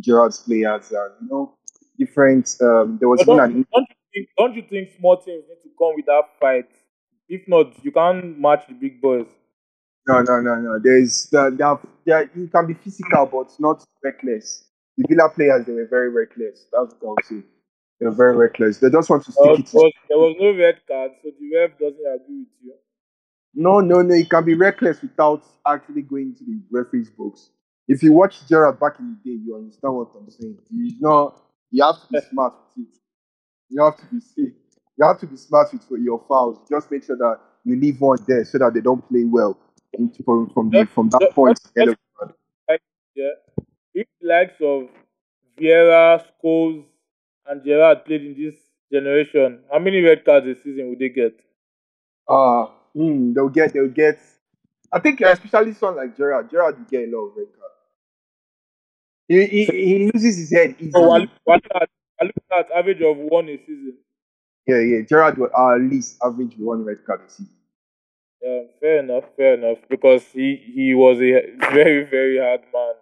[0.00, 1.54] Gerrard's players, and you know
[1.98, 2.56] different.
[2.60, 5.44] Um, there was But even don't, an don't you think don't you think small teams
[5.48, 6.68] need to come with that fight?
[7.30, 9.26] If not, you can't match the big boys.
[10.06, 10.78] no no no no.
[10.82, 14.64] There's the there, there you can be physical but not reckless.
[14.98, 16.66] The Villa players they were very reckless.
[16.72, 17.42] That's what I would say.
[18.00, 18.78] They were very reckless.
[18.78, 19.74] They just want to Uh, stick it.
[19.74, 22.74] was, there was no red card, so the ref doesn't agree with you.
[23.54, 24.14] No, no, no.
[24.14, 27.50] It can be reckless without actually going to the referee's box.
[27.88, 30.58] If you watch Gerrard back in the day, you understand what I'm saying.
[30.70, 31.34] You know,
[31.70, 32.94] you have to be smart with it.
[33.68, 34.52] You have to be safe.
[35.00, 36.58] You have to be smart with your fouls.
[36.68, 39.58] Just make sure that you leave one there so that they don't play well
[40.26, 41.56] from from the from that point.
[41.56, 42.80] just- end of-
[43.14, 43.30] Yeah.
[43.94, 44.88] If the likes of
[45.58, 46.84] Vieira, Scholes,
[47.46, 48.54] and Gerrard played in this
[48.92, 51.34] generation, how many red cards a season would they get?
[52.28, 54.18] Uh, mm, they'll get, they'll get.
[54.92, 57.74] I think especially someone like Gerrard, Gerrard will get a lot of red cards.
[59.28, 60.90] He, he, he loses his head easily.
[60.92, 61.30] So I look
[62.20, 63.96] I look at average of one a season.
[64.70, 65.00] Yeah, yeah.
[65.02, 67.54] Gerrard will at least average one red card a season.
[68.42, 69.78] Yeah, fair enough, fair enough.
[69.88, 71.33] Because he he was a
[71.72, 72.94] very very hard man,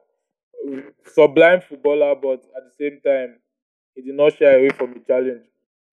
[1.14, 3.36] sublime footballer, but at the same time,
[3.94, 5.44] he did not shy away from the challenge.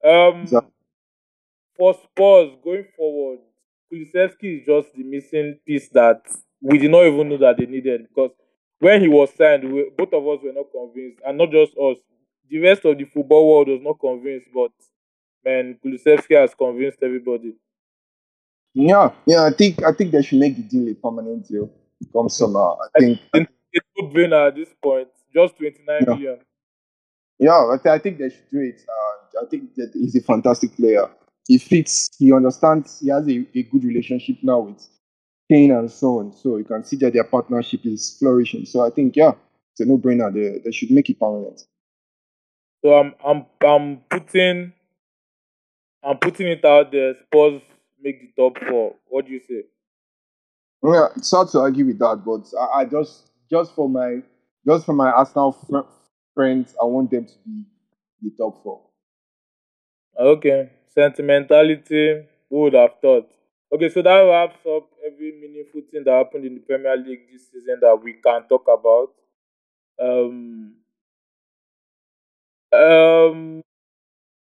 [0.03, 0.71] Um, Exactly.
[1.75, 3.39] for Spurs going forward,
[3.91, 6.21] Kulusevski is just the missing piece that
[6.61, 8.31] we did not even know that they needed because
[8.79, 11.97] when he was signed, we, both of us were not convinced, and not just us.
[12.49, 14.71] The rest of the football world was not convinced, but
[15.45, 17.55] man, Kulusevski has convinced everybody.
[18.73, 19.43] Yeah, yeah.
[19.45, 21.69] I think I think they should make the deal a permanent deal
[22.13, 22.59] come summer.
[22.59, 26.13] I think It's good brainer at this point, just twenty nine Yeah.
[26.13, 26.39] million.
[27.39, 28.81] yeah, I, th- I think they should do it.
[28.87, 31.09] Uh, I think that he's a fantastic player.
[31.47, 32.09] He fits.
[32.17, 32.99] He understands.
[32.99, 34.87] He has a, a good relationship now with
[35.49, 36.33] Kane and so on.
[36.33, 38.65] So you can see that their partnership is flourishing.
[38.65, 39.33] So I think yeah,
[39.73, 40.33] it's a no-brainer.
[40.33, 41.63] They they should make it permanent.
[42.83, 44.73] So I'm I'm I'm putting
[46.05, 47.15] I'm putting it out there.
[47.15, 47.61] Spurs
[48.01, 48.95] make the top four.
[49.07, 49.63] What do you say?
[50.83, 54.21] Yeah, it's hard to argue with that, but I, I just just for my
[54.67, 55.89] just for my Arsenal fr-
[56.35, 57.63] friends, I want them to be
[58.21, 58.81] the top four.
[60.19, 62.27] Okay, sentimentality.
[62.49, 63.29] Who would have thought?
[63.73, 67.51] Okay, so that wraps up every meaningful thing that happened in the Premier League this
[67.51, 69.11] season that we can talk about.
[69.99, 70.75] Um,
[72.71, 73.61] um,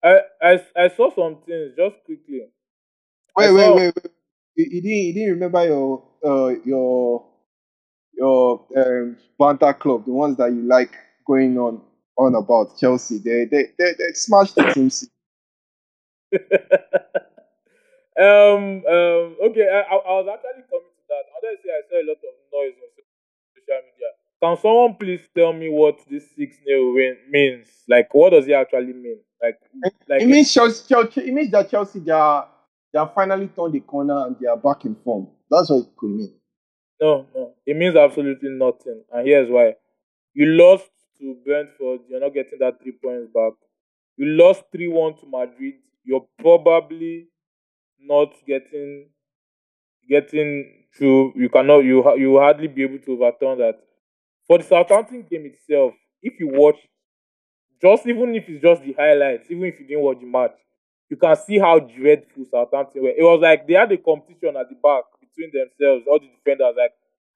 [0.03, 2.43] I I I saw some things just quickly.
[3.37, 4.13] Wait, wait, saw- wait, wait.
[4.57, 7.27] You, you didn't you didn't remember your uh your
[8.15, 10.93] your um banter club, the ones that you like
[11.27, 11.83] going on
[12.19, 13.19] on about Chelsea.
[13.19, 14.91] They they they, they smashed the team.
[18.19, 21.25] um, um, okay, I, I, I was actually coming to that.
[21.35, 22.91] I say I saw a lot of noise on
[23.55, 24.11] social media.
[24.43, 27.69] Can someone please tell me what this 6 0 win means?
[27.89, 29.21] Like, what does it actually mean?
[29.42, 29.59] Like,
[30.09, 32.48] like It means Chelsea, Chelsea it means that Chelsea they are
[32.92, 35.29] they are finally turned the corner and they are back in form.
[35.50, 36.35] That's what it could mean.
[37.00, 39.03] no, no, it means absolutely nothing.
[39.12, 39.74] And here's why:
[40.35, 43.55] you lost to Brentford, you're not getting that three points back.
[44.16, 45.74] You lost 3 1 to Madrid,
[46.05, 47.29] you're probably
[48.00, 49.09] not getting
[50.09, 51.33] getting through.
[51.37, 53.81] You cannot, you you will hardly be able to overturn that.
[54.46, 56.76] For the Southampton game itself, if you watch,
[57.83, 60.57] just even if it's just the highlights, even if you didn't watch the match,
[61.09, 63.11] you can see how dreadful Southampton were.
[63.11, 66.75] It was like they had a competition at the back between themselves, all the defenders.
[66.77, 66.93] Like,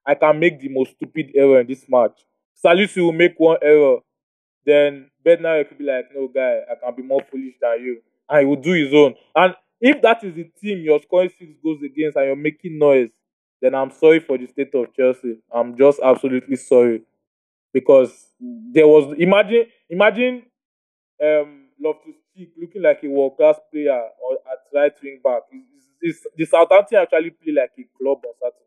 [0.06, 2.20] I can make the most stupid error in this match.
[2.64, 3.98] Salisu will make one error,
[4.66, 8.00] then Bednar could be like, no, guy, I can be more foolish than you.
[8.28, 9.14] And he will do his own.
[9.34, 13.10] And if that is the team you're scoring six goals against and you're making noise,
[13.60, 15.38] then I'm sorry for the state of Chelsea.
[15.52, 17.02] I'm just absolutely sorry.
[17.74, 20.42] Because there was imagine imagine
[21.22, 25.42] um Loftus Cheek looking like a world class player or at right wing back.
[26.00, 28.64] Is, the Southampton actually play like a club on Saturday?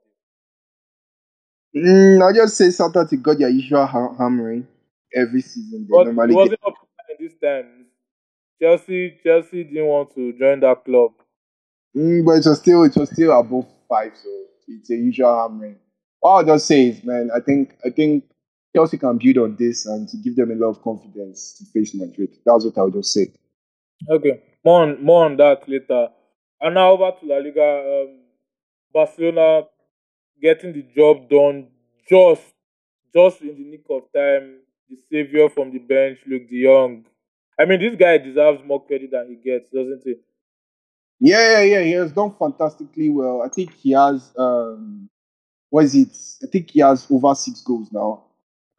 [1.75, 4.67] Mm, I just say Southampton got their usual hammering
[5.15, 5.87] every season.
[5.89, 7.85] They But normally it get wasn't up to par this time.
[8.61, 11.11] Chelsea Chelsea didn't want to join that club.
[11.95, 14.29] Mm, but it was still it was still above five, so
[14.67, 15.77] it's a usual hammering.
[16.21, 18.23] All I'll just say is, man, I think I think
[18.75, 21.95] Chelsea can build on this and to give them a lot of confidence to face
[21.95, 22.29] Madrid.
[22.45, 23.27] That's what I would just say.
[24.09, 26.09] Okay, more on, more on that later.
[26.61, 28.05] And now over to La Liga.
[28.07, 28.19] Um,
[28.93, 29.63] Barcelona
[30.41, 31.67] getting the job done
[32.09, 32.41] just
[33.13, 34.59] just in the nick of time.
[34.89, 37.05] The savior from the bench, Luuk De Jong.
[37.59, 40.15] I mean, this guy deserves more credit than he gets, doesn't he?
[41.19, 41.81] Yeah, yeah, yeah.
[41.83, 43.41] He has done fantastically well.
[43.41, 45.09] I think he has um
[45.69, 46.15] what is it?
[46.43, 48.23] I think he has over six goals now.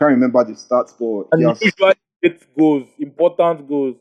[0.00, 3.96] Can't remember the stats, but And has, usually gets goals, important goals.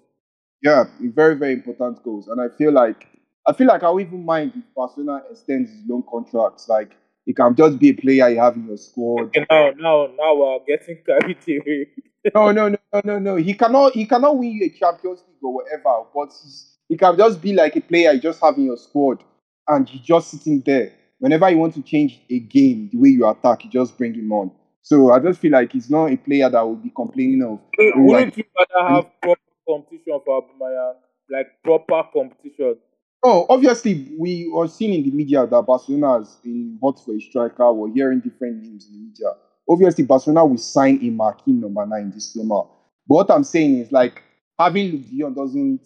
[0.61, 2.27] yeah, very, very important goals.
[2.27, 3.07] And I feel like
[3.47, 6.67] I feel like I would even mind if Barcelona extends his loan contracts.
[6.67, 6.91] Like
[7.25, 9.27] he can just be a player you have in your squad.
[9.27, 11.87] Okay, now, now, now we're getting carried away.
[12.35, 13.35] No, no, no, no, no, no.
[13.37, 17.17] He cannot he cannot win you a Champions League or whatever, but he's, he can
[17.17, 19.23] just be like a player you just have in your squad
[19.67, 20.91] and you just sitting there.
[21.19, 24.31] Whenever you want to change a game, the way you attack, you just bring him
[24.31, 24.51] on.
[24.87, 28.37] So I just feel like he's not a player that will be complaining of Wouldn't
[28.37, 30.95] you rather have proper competition for Aubameyang?
[31.29, 32.77] Like proper competition.
[33.21, 37.19] Oh, obviously, we are seeing in the media that Barcelona has been hot for a
[37.19, 37.73] striker.
[37.73, 39.33] We're hearing different names in the media.
[39.69, 42.61] Obviously, Barcelona will sign a marquee number nine this summer.
[43.09, 44.23] But what I'm saying is, like,
[44.57, 45.81] having Luuk De Jong doesn't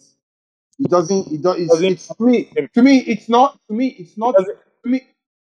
[0.78, 4.16] it doesn't it it's, Doesn't- it's to me to me it's not to me it's
[4.16, 5.00] not to me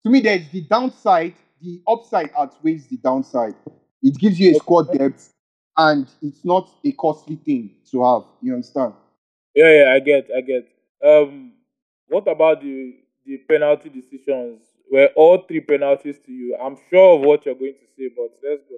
[0.04, 3.54] to me there's the downside the upside outweighs the downside
[4.02, 5.32] it gives you a squad depth
[5.76, 8.92] and it's not a costly thing to have you understand
[9.54, 10.68] Yeah, yeah, I get, I get.
[11.04, 11.52] Um,
[12.08, 12.96] what about the
[13.26, 14.62] the penalty decisions?
[14.90, 16.56] Were all three penalties to you?
[16.60, 18.76] I'm sure of what you're going to say, but let's go.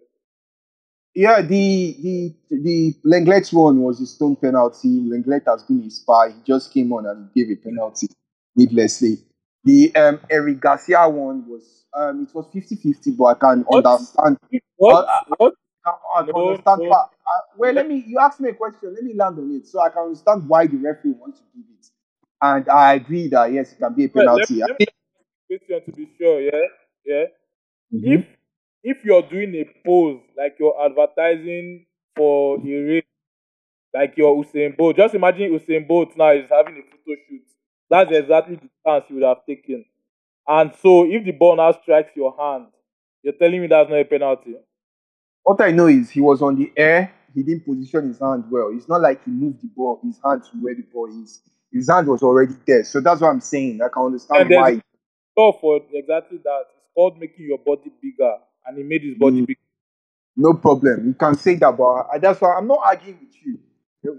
[1.15, 6.31] yeah the the the Lenglet one was a stone penalty Lenglet has been a spy
[6.31, 8.09] he just came on and he gave a penalty
[8.57, 9.19] needlessly
[9.65, 13.87] the um Eric Garcia one was um it was 50-50 but I can What?
[13.87, 14.39] understand
[14.77, 15.01] What?
[15.39, 15.55] what?
[15.87, 16.83] I, I can No, understand.
[16.83, 16.89] no.
[16.89, 18.05] why- uh, well, let me.
[18.07, 18.95] You asked me a question.
[18.95, 21.65] Let me land on it, so I can understand why the referee wants to give
[21.79, 21.87] it.
[22.43, 24.63] And I agree that yes, it can be a Well, let, penalty.
[24.69, 24.87] let me
[25.49, 26.41] question to be sure.
[26.43, 26.69] Yeah,
[27.07, 27.25] yeah.
[27.95, 28.17] Mhm.
[28.17, 28.27] If
[28.85, 33.05] if you're doing a pose like you're advertising for a race,
[33.95, 37.43] like your Usain Bolt, just imagine Usain Bolt now is having a photo shoot.
[37.93, 39.85] That's exactly the stance you would have taken.
[40.49, 42.69] And so, if the ball now strikes your hand,
[43.23, 44.55] you're telling me that's not a penalty.
[45.45, 47.13] What I know is he was on the air.
[47.35, 48.71] He didn't position his hand well.
[48.75, 51.43] It's not like he moved the ball, his hand to where the ball is.
[51.71, 52.85] His hand was already there.
[52.85, 53.81] So that's what I'm saying.
[53.83, 54.81] I can understand And why.
[55.37, 59.43] So for exactly that, it's called making your body bigger, and he made his body
[59.43, 59.47] Mm.
[59.47, 59.61] bigger.
[60.37, 61.09] No problem.
[61.09, 63.59] You can say that, but that's why I'm not arguing with you.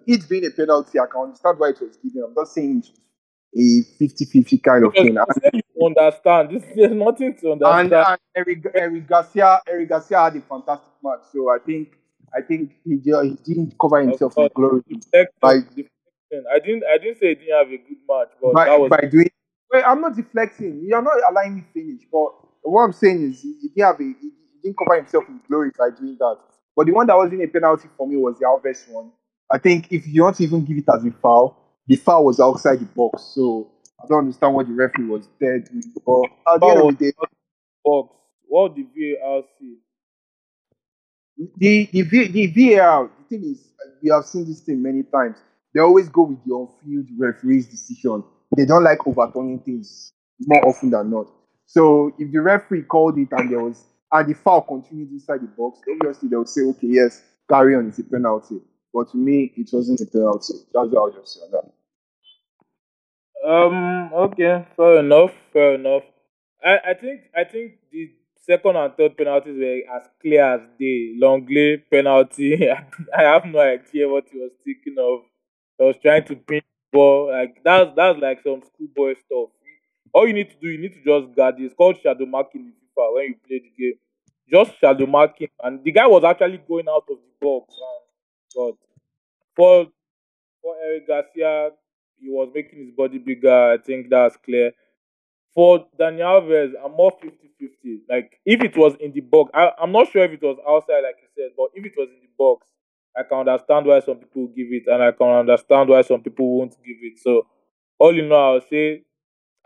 [0.07, 2.23] It being a penalty, I can understand why it was given.
[2.23, 2.91] I'm not saying it's
[3.55, 5.17] a 50-50 kind of thing.
[5.41, 6.49] say you understand.
[6.51, 7.79] This, there's nothing to understand.
[7.79, 11.21] and uh, Eric, Eric Garcia, Eric Garcia had a fantastic match.
[11.31, 11.95] So I think,
[12.35, 14.81] I think he, he didn't cover himself in glory
[15.39, 15.59] by-.
[16.51, 16.83] I didn't.
[16.91, 19.29] I didn't say he didn't have a good match, but by, that was by doing.
[19.69, 20.83] Well, I'm not deflecting.
[20.83, 22.01] You're not allowing me finish.
[22.11, 22.29] But
[22.63, 25.71] what I'm saying is, he, didn't have a, he, he didn't cover himself in glory
[25.77, 26.37] by doing that.
[26.75, 29.11] But the one that wasn't a penalty for me was the Alves one.
[29.51, 32.39] I think if you want to even give it as a foul, the foul was
[32.39, 33.23] outside the box.
[33.35, 35.93] So I don't understand what the referee was there doing.
[36.05, 37.13] But at the end of the day,
[37.83, 38.15] box.
[38.47, 39.77] What did VAR see?
[41.57, 43.67] the the, v, the VAR, the thing is,
[44.01, 45.37] we have seen this thing many times.
[45.73, 48.23] They always go with the on-field referee's decision.
[48.55, 51.31] They don't like overturning things more often than not.
[51.65, 55.47] So if the referee called it and there was and the foul continued inside the
[55.57, 58.57] box, obviously they would say, okay, yes, carry on, it's a penalty.
[58.93, 60.53] But to me, it wasn't a penalty.
[60.73, 61.71] That's what I'll just say on that.
[63.45, 64.13] Um.
[64.13, 64.65] Okay.
[64.77, 65.31] Fair enough.
[65.51, 66.03] Fair enough.
[66.63, 67.21] I, I think.
[67.35, 71.15] I think the second and third penalties were as clear as day.
[71.19, 72.69] Lenglet penalty.
[73.17, 75.21] I have no idea what he was thinking of.
[75.79, 77.31] I was trying to pin the ball.
[77.31, 79.49] Like that's that's like some schoolboy stuff.
[80.13, 81.63] All you need to do, you need to just guard it.
[81.65, 83.93] It's called shadow marking in FIFA when you play the game.
[84.49, 87.75] Just shadow marking, and the guy was actually going out of the box.
[87.75, 88.12] And,
[88.55, 88.75] but
[89.55, 89.87] for
[90.61, 91.71] for Eric Garcia,
[92.19, 93.73] he was making his body bigger.
[93.73, 94.73] I think that's clear.
[95.55, 98.01] For Daniel Alves, I'm more 50 50.
[98.09, 101.01] Like, if it was in the box, I, I'm not sure if it was outside,
[101.01, 102.67] like you said, but if it was in the box,
[103.15, 106.57] I can understand why some people give it, and I can understand why some people
[106.57, 107.19] won't give it.
[107.19, 107.47] So,
[107.99, 109.03] all in all, I'll say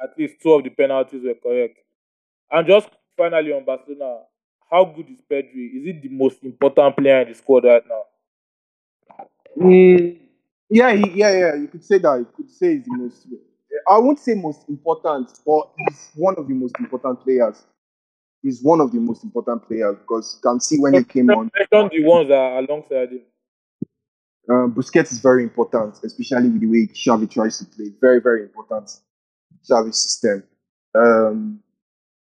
[0.01, 1.79] at least two of the penalties were correct.
[2.51, 4.21] And just finally on Barcelona,
[4.71, 5.77] how good is Pedri?
[5.81, 8.03] Is it the most important player in the squad right now?
[9.57, 10.19] Mm,
[10.69, 11.55] yeah, he, yeah, yeah.
[11.55, 12.19] You could say that.
[12.19, 13.27] You could say he's the most.
[13.89, 17.63] I won't say most important, but he's one of the most important players.
[18.43, 21.49] He's one of the most important players because you can see when he came on.
[21.57, 23.21] Mention the ones that are alongside him.
[24.49, 27.91] Um, Busquets is very important, especially with the way Xavi tries to play.
[27.99, 28.89] Very, very important.
[29.69, 30.43] Xavi system.
[30.95, 31.59] Um,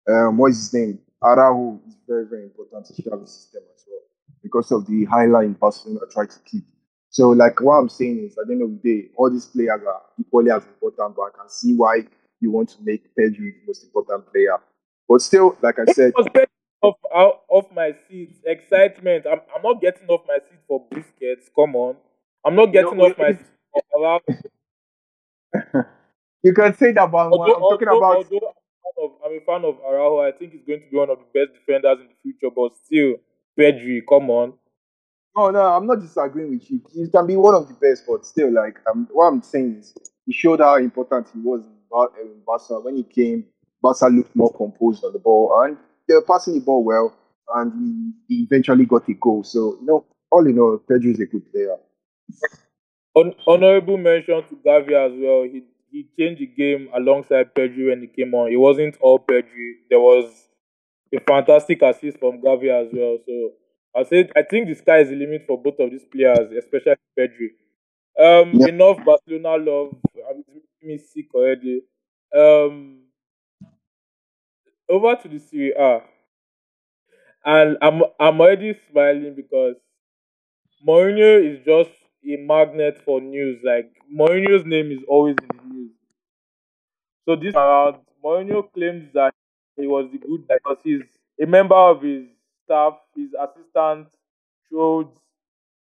[0.08, 0.98] um, what is his name?
[1.22, 4.00] Araujo is very, very important to Xavi system as well
[4.42, 6.64] because of the high line Barcelona try to keep.
[7.14, 9.81] So, like what I'm saying is, at the end of the day, all these players
[9.87, 12.03] are equally as important, but I can see why
[12.40, 14.57] you want to make Pedri the most important player.
[15.09, 16.47] But still, like I said, I was
[16.82, 18.34] off, out, off my seat.
[18.45, 19.26] Excitement.
[19.30, 21.51] I'm, I'm not getting off my seat for Busquets.
[21.55, 21.95] Come on.
[22.45, 24.20] I'm not getting No, off my seat for
[26.43, 29.05] you can say that, but I'm, Although, I'm talking although, about although I'm, a fan
[29.05, 31.30] of, I'm a fan of Araujo, I think he's going to be one of the
[31.32, 32.53] best defenders in the future.
[32.53, 33.14] But still,
[33.57, 34.55] Pedri, come on.
[35.37, 36.80] No, no, I'm not disagreeing with you.
[36.93, 39.95] He can be one of the best, but still, like, um, what I'm saying is,
[40.26, 42.78] he showed how important he was in, Bar- in Barca.
[42.80, 43.45] When he came,
[43.82, 45.76] Barca looked more composed on the ball, and
[46.07, 47.14] they were passing the ball well,
[47.55, 47.72] and
[48.28, 49.43] he, he eventually got a goal.
[49.43, 51.76] So, you know, all in all, Pedro is a good player.
[53.16, 55.43] Hon- honorable mention to Gavi as well.
[55.45, 58.51] He he changed the game alongside Pedri when he came on.
[58.53, 59.74] It wasn't all Pedri.
[59.89, 60.49] There was
[61.14, 63.18] a fantastic assist from Gavi as well.
[63.26, 63.53] So
[63.97, 66.97] I said I think the sky is the limit for both of these players, especially
[67.18, 67.51] Pedri.
[68.18, 68.66] Um, Yeah.
[68.66, 69.97] enough Barcelona love.
[70.30, 71.82] I'm making me sick already.
[72.34, 73.03] Um,
[74.88, 76.01] over to the Serie A,
[77.45, 79.76] and I'm I'm already smiling because
[80.86, 81.90] Mourinho is just
[82.24, 83.61] a magnet for news.
[83.64, 85.90] Like Mourinho's name is always in the news.
[87.26, 89.34] So this around, Mourinho claims that
[89.76, 91.03] he was the good guy because he's
[91.42, 92.24] a member of his
[92.64, 94.08] staff, his assistant,
[94.70, 95.08] showed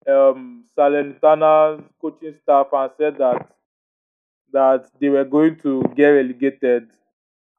[0.09, 3.47] um, Salernitana's coaching staff and said that
[4.53, 6.89] that they were going to get relegated.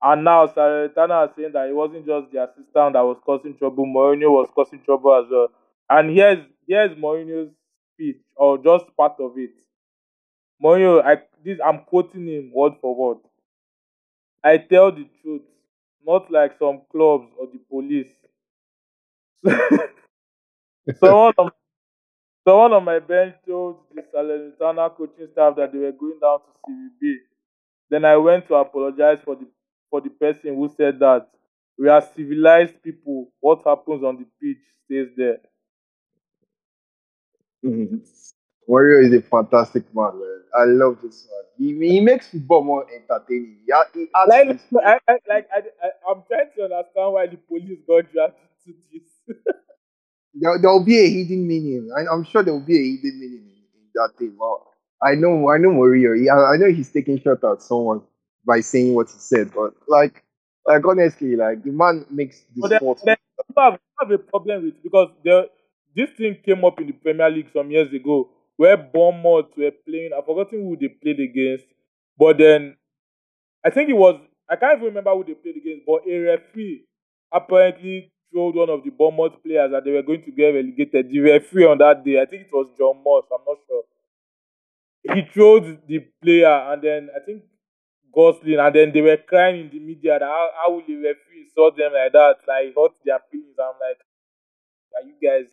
[0.02, 3.86] And now Salernitana is saying that it wasn't just the assistant that was causing trouble,
[3.86, 5.48] Mourinho was causing trouble as well.
[5.90, 7.52] And here's here's Mourinho's
[7.94, 9.50] speech, or just part of it.
[10.62, 13.18] Mourinho, I this I'm quoting him word for word.
[14.42, 15.42] I tell the truth,
[16.06, 18.08] not like some clubs or the police.
[21.02, 21.50] Someone on
[22.46, 26.50] someone on my bench told the Salernitana coaching staff that they were going down to
[26.66, 27.18] Serie B.
[27.90, 29.46] Then I went to apologize for the
[29.90, 31.28] for the person who said that
[31.78, 33.32] we are civilized people.
[33.40, 35.38] What happens on the pitch stays there.
[37.62, 38.02] Mhm.
[38.68, 40.40] Mario is a fantastic man, man.
[40.54, 41.44] I love this man.
[41.56, 43.56] He, he makes football more entertaining.
[43.66, 44.60] He, he Like.
[44.84, 48.34] I, I, like I, I, I'm trying to understand why the police got dragged
[48.66, 49.36] into this.
[50.34, 51.90] There, there will be a hidden meaning.
[51.96, 54.36] I, I'm sure there will be a hidden meaning in, in that thing.
[54.38, 54.68] Well,
[55.02, 56.14] I know, I know Mario.
[56.14, 58.02] He, I, I know he's taking shot at someone
[58.46, 60.22] by saying what he said, but like,
[60.64, 63.00] like honestly, like the man makes the sport.
[63.04, 63.16] then
[63.56, 65.50] I have, I have a problem with because the
[65.96, 68.28] this thing came up in the Premier League some years ago
[68.58, 70.10] where Bournemouth were playing.
[70.16, 71.66] I've forgotten who they played against,
[72.18, 72.76] but then
[73.64, 76.84] I think it was I can't even remember who they played against, but a referee
[77.32, 81.10] apparently told one of the Bournemouth players that they were going to get relegated.
[81.10, 83.82] The referee on that day, I think it was John Moss, I'm not sure.
[85.14, 87.42] He told the player, and then I think
[88.14, 91.48] Gosling, and then they were crying in the media that how, how will the referee
[91.54, 92.36] saw them like that?
[92.48, 93.56] Like hurt their feelings.
[93.58, 93.98] I'm like,
[94.96, 95.50] are you guys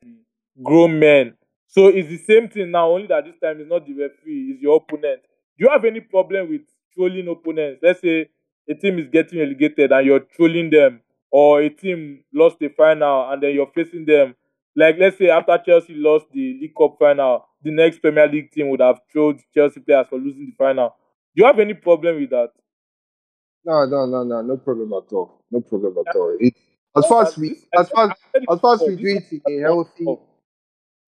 [0.64, 1.36] grown men?
[1.68, 4.62] So it's the same thing now, only that this time it's not the referee, it's
[4.62, 5.22] your opponent.
[5.58, 6.62] Do you have any problem with
[6.94, 7.80] trolling opponents?
[7.84, 8.30] Let's say
[8.70, 11.02] a team is getting relegated and you're trolling them,
[11.32, 14.36] or a team lost the final and then you're facing them.
[14.76, 18.70] Like let's say after Chelsea lost the League Cup final, the next Premier League team
[18.70, 20.90] would have trolled Chelsea players for losing the final.
[21.36, 22.50] Do you have any problem with that?
[23.66, 25.42] No, no, no, no, no problem at all.
[25.52, 26.38] No problem at all.
[26.40, 26.54] It,
[26.96, 28.96] as far as we, as far as, said- I said it as far as we
[28.96, 30.16] do it in a healthy,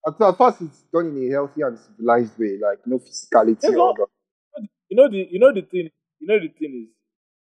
[0.07, 3.73] as far as it's done in a healthy and civilized way, like no physicality Yes,
[3.75, 4.07] or no.
[4.89, 5.89] you know the you know the thing
[6.19, 6.89] you know the thing is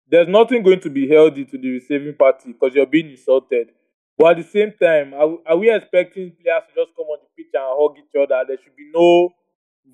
[0.09, 3.71] there's nothing going to be healthy to the receiving party because you're being insulted.
[4.19, 7.29] But at the same time, are, are we expecting players to just come on the
[7.43, 8.45] pitch and hug each other?
[8.47, 9.31] There should be no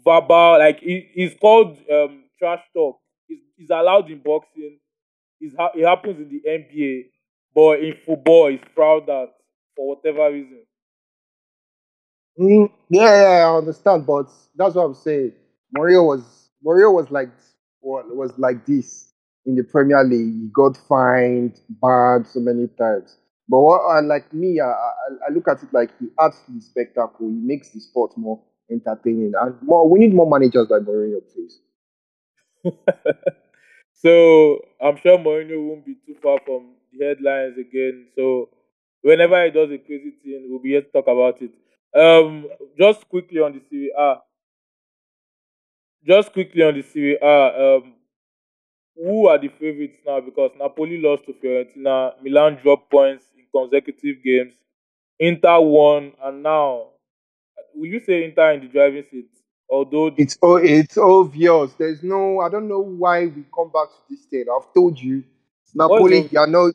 [0.04, 2.98] verbal like it, it's called um, trash talk.
[3.28, 4.78] It's, it's allowed in boxing.
[5.40, 7.10] It's, ha- it happens in the NBA,
[7.54, 9.30] but in football, it's proud that
[9.76, 10.62] for whatever reason.
[12.38, 14.26] Mm, yeah, yeah, I understand, but
[14.56, 15.32] that's what I'm saying.
[15.72, 17.30] Mario was Mario was like
[17.82, 19.12] wa- was like this
[19.46, 20.34] in the Premier League.
[20.40, 23.16] He got fined, banned so many times.
[23.48, 24.90] But what I like me, I, I,
[25.28, 27.28] I look at it like he adds to the spectacle.
[27.28, 29.88] He makes the sport more entertaining, and more.
[29.88, 31.60] We need more managers like Mourinho, please.
[33.92, 38.08] so I'm sure Mourinho won't be too far from the headlines again.
[38.16, 38.48] So
[39.02, 41.50] whenever he does a crazy thing, we'll be here to talk about it.
[41.94, 44.16] Um, just quickly on the Serie A.
[46.04, 47.76] Just quickly on the Serie A.
[47.76, 47.94] Um,
[48.96, 50.20] who are the favorites now?
[50.20, 54.54] Because Napoli lost to Fiorentina, Milan dropped points in consecutive games,
[55.18, 56.88] Inter won, and now
[57.74, 59.30] will you say Inter in the driving seat?
[59.70, 61.72] Although It's oh, it's obvious.
[61.74, 62.40] There's no.
[62.40, 64.46] I don't know why we come back to this thing.
[64.54, 65.24] I've told you,
[65.74, 66.28] Napoli.
[66.36, 66.74] are not.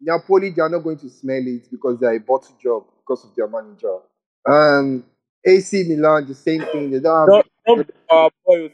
[0.00, 0.50] Napoli.
[0.50, 3.34] They are not going to smell it because they are a bottle job because of
[3.36, 3.98] their manager.
[4.46, 5.04] Um,
[5.46, 6.90] AC Milan, the same thing.
[6.90, 7.44] They don't have.
[7.66, 8.70] don't, don't boy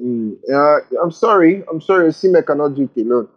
[0.00, 1.64] Mm, uh, I'm sorry.
[1.70, 2.08] I'm sorry.
[2.08, 3.28] Osimhen cannot do it alone.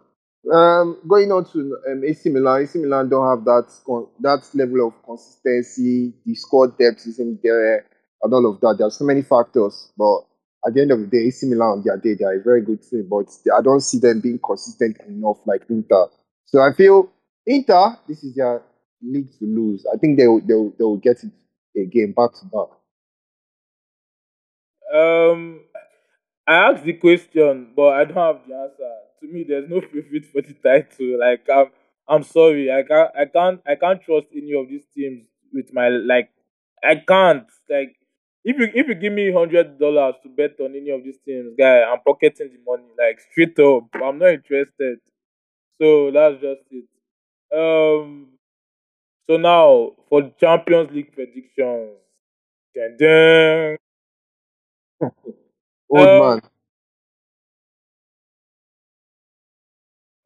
[0.52, 2.62] Um, going on to um, AC Milan.
[2.62, 6.12] AC Milan don't have that con- that level of consistency.
[6.24, 7.86] The squad depth isn't there,
[8.22, 8.76] and all of that.
[8.78, 10.20] There are so many factors, but
[10.66, 12.62] at the end of the day, AC Milan on their day they are a very
[12.62, 16.08] good team, but I don't see them being consistent enough like Inter.
[16.46, 17.10] So I feel
[17.46, 18.62] Inter, this is their
[19.02, 19.86] league to lose.
[19.92, 21.32] I think they will, they will, they will get it
[21.80, 22.68] again back to back.
[24.92, 25.60] Um,
[26.46, 28.92] I asked the question, but I don't have the answer.
[29.20, 31.18] To me, there's no favorite for the title.
[31.20, 31.66] Like, I'm,
[32.08, 35.88] I'm sorry, I can't, I can't, I can't trust any of these teams with my
[35.88, 36.30] like.
[36.84, 37.96] I can't like.
[38.44, 41.54] if you if you give me hundred dollars to bet on any of these teams,
[41.58, 43.84] guy, I'm pocketing the money like straight up.
[44.02, 44.98] I'm not interested.
[45.80, 46.86] So that's just it.
[47.56, 48.28] Um.
[49.30, 51.98] So now for the Champions League predictions.
[52.74, 53.76] Dun, dun.
[55.90, 56.40] Old Um, man.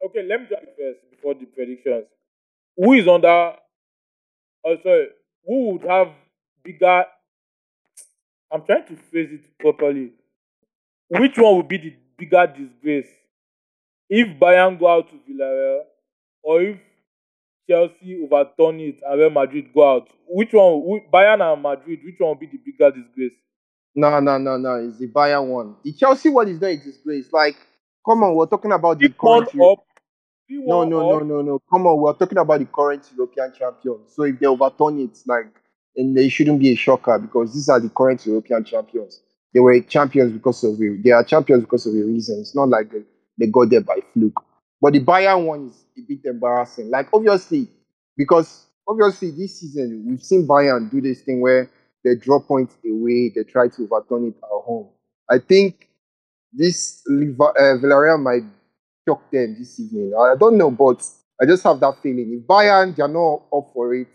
[0.05, 2.05] Okay, let me just first before the predictions.
[2.77, 3.53] Who is under?
[4.65, 5.09] Oh, sorry.
[5.45, 6.09] Who would have
[6.63, 7.05] bigger?
[8.51, 10.13] I'm trying to phrase it properly.
[11.09, 13.11] Which one would be the bigger disgrace?
[14.09, 15.83] If Bayern go out to Villarreal,
[16.43, 16.77] or if
[17.69, 20.09] Chelsea overturn it and Real Madrid go out?
[20.27, 20.81] Which one?
[20.81, 21.99] whi- Bayern and Madrid.
[22.05, 23.33] Which one will be the bigger disgrace?
[23.95, 24.75] No, no, no, no.
[24.75, 25.77] It's the Bayern one.
[25.83, 27.31] The Chelsea one is not a disgrace.
[27.33, 27.57] Like,
[28.05, 29.49] come on, we're talking about the current.
[30.65, 31.59] No, no, no, no, no.
[31.71, 34.13] Come on, we're talking about the current European champions.
[34.15, 35.47] So if they overturn it, like,
[35.97, 39.21] and they shouldn't be a shocker because these are the current European champions.
[39.53, 42.39] They were champions because of a, they are champions because of a reason.
[42.41, 43.03] It's not like they,
[43.39, 44.44] they got there by fluke.
[44.81, 46.89] But the Bayern one is a bit embarrassing.
[46.89, 47.69] Like obviously,
[48.17, 51.69] because obviously this season we've seen Bayern do this thing where
[52.03, 54.89] they draw points away, they try to overturn it at home.
[55.29, 55.89] I think
[56.53, 57.13] this uh,
[57.81, 58.43] Villarreal might
[59.07, 60.13] shock them this evening.
[60.17, 61.03] I don't know, but
[61.41, 62.39] I just have that feeling.
[62.39, 64.07] If Bayern they're not up for it,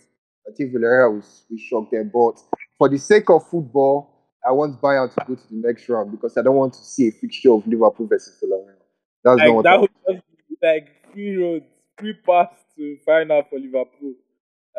[0.48, 2.11] I think Villarreal will, will shock them.
[2.12, 2.40] But
[2.78, 4.11] for the sake of football,
[4.46, 7.08] I want Bayern to go to the next round because I don't want to see
[7.08, 8.76] a fixture of Liverpool versus Villarreal.
[9.22, 10.30] That's not what that I would just
[10.62, 11.66] like free roads,
[11.98, 14.14] free pass to final for Liverpool.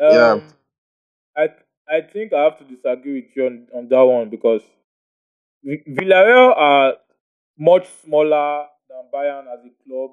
[0.08, 0.34] Yeah.
[0.34, 0.54] Um,
[1.38, 1.50] I
[1.90, 4.62] I think I have to disagree with you on, on that one because
[5.64, 6.98] Vi- Villarreal are
[7.58, 10.12] much smaller than Bayern as a club,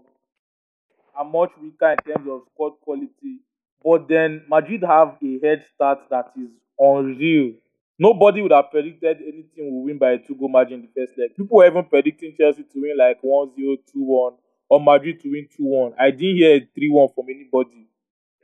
[1.14, 3.40] are much weaker in terms of squad quality.
[3.82, 7.54] But then Madrid have a head start that is unreal.
[7.98, 11.18] Nobody would have predicted anything will win by a two goal margin in the first
[11.18, 11.34] leg.
[11.36, 14.34] People were even predicting Chelsea to win like 1 0, 2 1,
[14.68, 15.92] or Madrid to win 2 1.
[15.98, 17.86] I didn't hear a 3 1 from anybody.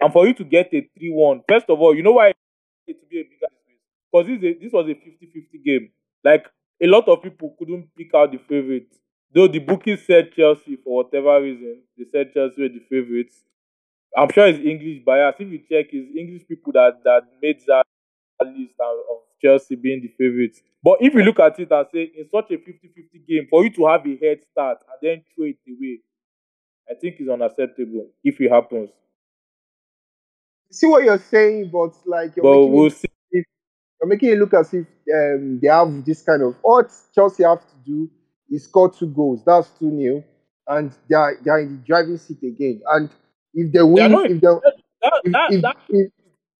[0.00, 2.32] And for you to get a 3 1, first of all, you know why
[2.86, 3.46] it to be a bigger?
[4.12, 5.90] Because this, this was a 50 50 game.
[6.22, 6.46] Like,
[6.82, 8.98] a lot of people couldn't pick out the favorites.
[9.32, 13.44] Though the bookies said Chelsea for whatever reason, they said Chelsea were the favorites.
[14.16, 15.34] I'm sure it's English bias.
[15.40, 17.84] If you check, it's English people that, that made that
[18.44, 20.62] list of of Chelsea being the favorites.
[20.82, 23.64] But if you look at it and say, in such a 50 50 game, for
[23.64, 26.00] you to have a head start and then throw it away,
[26.91, 28.91] I think it's unacceptable if it happens.
[30.72, 33.09] see what you're saying, but like you're But making we'll it, see.
[33.32, 37.61] you're making it look as if um, they have this kind of all Chelsea have
[37.62, 38.11] to do
[38.51, 39.43] is score two goals.
[39.45, 40.24] That's two nil,
[40.68, 42.82] and they are they are in the driving seat again.
[42.89, 43.11] And
[43.55, 44.49] if they win, if they
[45.03, 46.12] That, if, that, if, that if,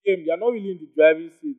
[0.07, 1.59] game, they are not really in the driving seat.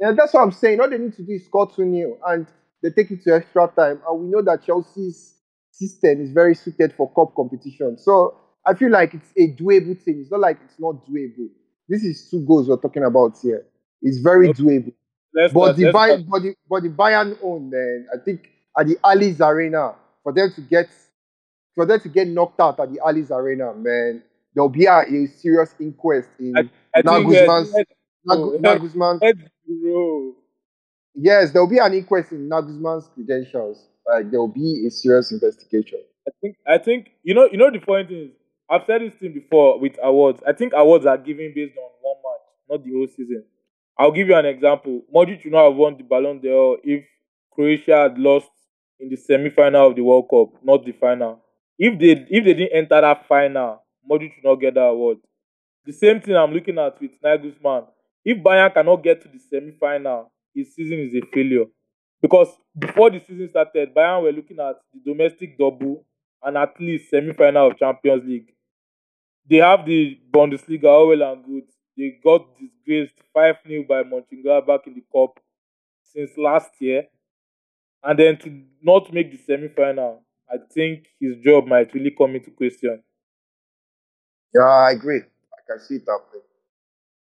[0.00, 0.80] Yeah, that's what I'm saying.
[0.80, 2.46] All they need to do is score 2 0 and
[2.82, 4.00] they take it to extra time.
[4.08, 5.34] And we know that Chelsea's
[5.72, 7.98] system is very suited for cup competition.
[7.98, 10.20] So I feel like it's a doable thing.
[10.20, 11.48] It's not like it's not doable.
[11.88, 13.66] This is two goals we're talking about here.
[14.02, 14.62] It's very Okay.
[14.62, 14.92] doable.
[15.34, 16.20] Let's But the, start.
[16.28, 18.48] but, the, but the Bayern own, man, I think
[18.78, 20.88] at the Allianz Arena, for them to get
[21.74, 24.22] for them to get knocked out at the Allianz Arena, man,
[24.54, 27.86] there'll be a, a serious inquest in I think head, Nagelsmann's head,
[28.24, 29.22] Nag- oh, head, Nagelsmann's.
[31.14, 33.86] Yes, there will be an inquest in Nagelsmann's credentials.
[34.06, 36.00] Like there will be a serious investigation.
[36.26, 38.30] I think I think you know you know the point is
[38.70, 40.42] I've said this thing before with awards.
[40.46, 43.44] I think awards are given based on one match, not the whole season.
[43.98, 45.02] I'll give you an example.
[45.14, 47.04] Modric would not have won the Ballon d'Or if
[47.52, 48.50] Croatia had lost
[48.98, 51.40] in the semi-final of the World Cup, not the final.
[51.78, 55.18] If they if they didn't enter that final, Modric would not get that award.
[55.84, 57.86] The same thing I'm looking at with Nagelsmann.
[58.24, 61.66] If Bayern cannot get to the semi-final, his season is a failure.
[62.22, 62.48] Because
[62.78, 66.06] before the season started, Bayern were looking at the domestic double
[66.42, 68.52] and at least semi-final of Champions League.
[69.48, 71.64] They have the Bundesliga all well and good.
[71.96, 75.38] They got disgraced 5-0 by Mönchengladbach in the cup
[76.02, 77.08] since last year.
[78.04, 82.50] And then to not make the semi-final, I think his job might really come into
[82.52, 83.02] question.
[84.54, 85.20] Yeah, I agree.
[85.20, 86.42] I can see it happening.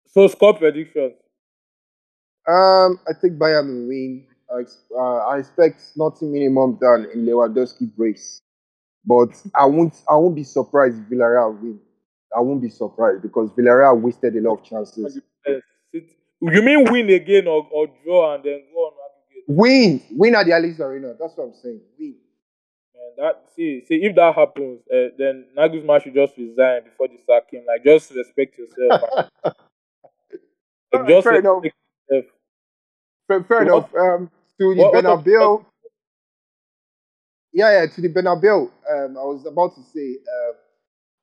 [0.06, 1.14] So score predictions.
[2.48, 4.26] Um, I think Bayern will win.
[4.56, 8.40] I, uh, I expect nothing minimum than a Lewandowski brace,
[9.04, 9.94] but I won't.
[10.08, 11.80] I won't be surprised if Villarreal win.
[12.36, 15.20] I won't be surprised because Villarreal wasted a lot of chances.
[16.40, 19.44] You mean win again or, or draw and then go on aggregate?
[19.48, 21.14] Win, win at the Allianz Arena.
[21.18, 21.80] That's what I'm saying.
[21.98, 22.16] Win.
[22.94, 27.18] Man, that see, see if that happens, uh, then Nagelsmann should just resign before the
[27.26, 27.64] sack him.
[27.66, 29.30] Like, just respect yourself.
[30.92, 31.64] Like, just fair enough.
[31.64, 32.32] yourself.
[33.26, 33.94] fair, fair enough.
[33.94, 34.30] Um,
[34.60, 35.64] to the what- Bernabeu.
[37.52, 38.70] Yeah, yeah, to the Bernabeu.
[38.90, 40.54] Um, I was about to say, um,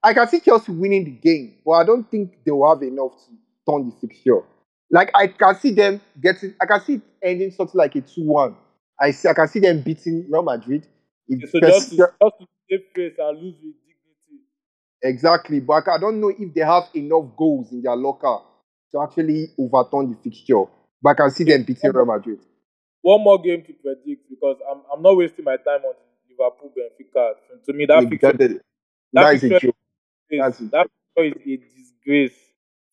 [0.03, 3.11] I can see Chelsea winning the game, but I don't think they will have enough
[3.25, 4.41] to turn the fixture.
[4.89, 8.55] Like I can see them getting, I can see it ending something like a two-one.
[8.99, 10.88] I see, I can see them beating Real Madrid.
[11.49, 14.43] So just to, just to save face and lose with dignity.
[15.03, 18.38] Exactly, but I don't know if they have enough goals in their locker
[18.91, 20.63] to actually overturn the fixture.
[21.01, 22.39] But I can see them beating Real Madrid.
[23.03, 25.93] One more game to predict because I'm I'm not wasting my time on
[26.29, 27.33] Liverpool Benfica.
[27.65, 28.61] To me, that fixture, that, that,
[29.13, 29.75] that that is a joke.
[30.29, 32.39] is, that's that fixture is a disgrace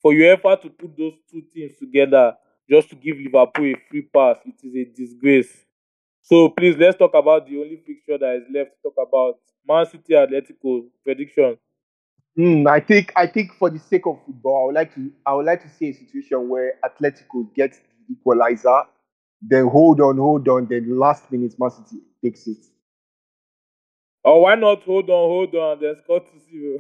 [0.03, 2.35] for UEFA to put those two teams together
[2.69, 4.39] just to give Liverpool a free pass.
[4.45, 5.65] It is a disgrace.
[6.23, 9.87] So please let's talk about the only picture that is left to talk about: Man
[9.87, 11.57] City Atletico prediction.
[12.37, 15.35] Hmm, I think I think for the sake of football, I would like to I
[15.35, 18.83] would like to see a situation where Atletico gets the equalizer,
[19.43, 22.59] then hold on, hold on, then last minute Man City takes it.
[24.25, 26.79] Or why not hold on, hold on, then score two zero?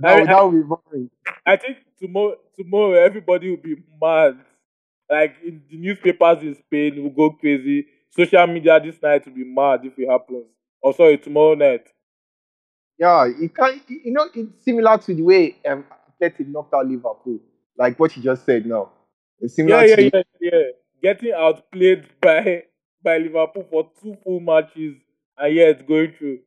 [0.00, 1.10] That, I- would- that would be boring.
[1.46, 4.38] I think tomorrow, tomorrow everybody will be mad.
[5.10, 7.86] Like in the newspapers in Spain will go crazy.
[8.10, 10.46] Social media this night will be mad if it happens.
[10.82, 11.88] Or sorry, tomorrow night.
[12.98, 15.84] Yeah, it can you know it's similar to the way um
[16.22, 17.40] Atletico knocked out Liverpool,
[17.78, 18.90] like what you just said now.
[19.40, 20.62] It's similar Yeah, to yeah, yeah, yeah.
[21.02, 22.64] Getting outplayed by
[23.02, 24.96] by Liverpool for two full matches
[25.38, 26.40] and yet going through.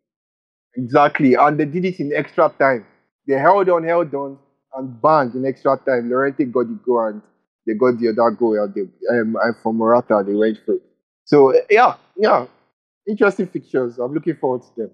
[0.75, 2.85] Exactly, and they did it in extra time.
[3.27, 4.37] They held on, held on,
[4.75, 6.09] and bang in extra time.
[6.09, 7.21] Llorente got the goal, and
[7.65, 8.61] they got the other goal.
[8.61, 8.81] And, they,
[9.17, 10.81] um, and for Morata, they went through.
[11.23, 12.45] So uh, yeah, yeah,
[13.07, 13.97] interesting fixtures.
[13.99, 14.91] I'm looking forward to them.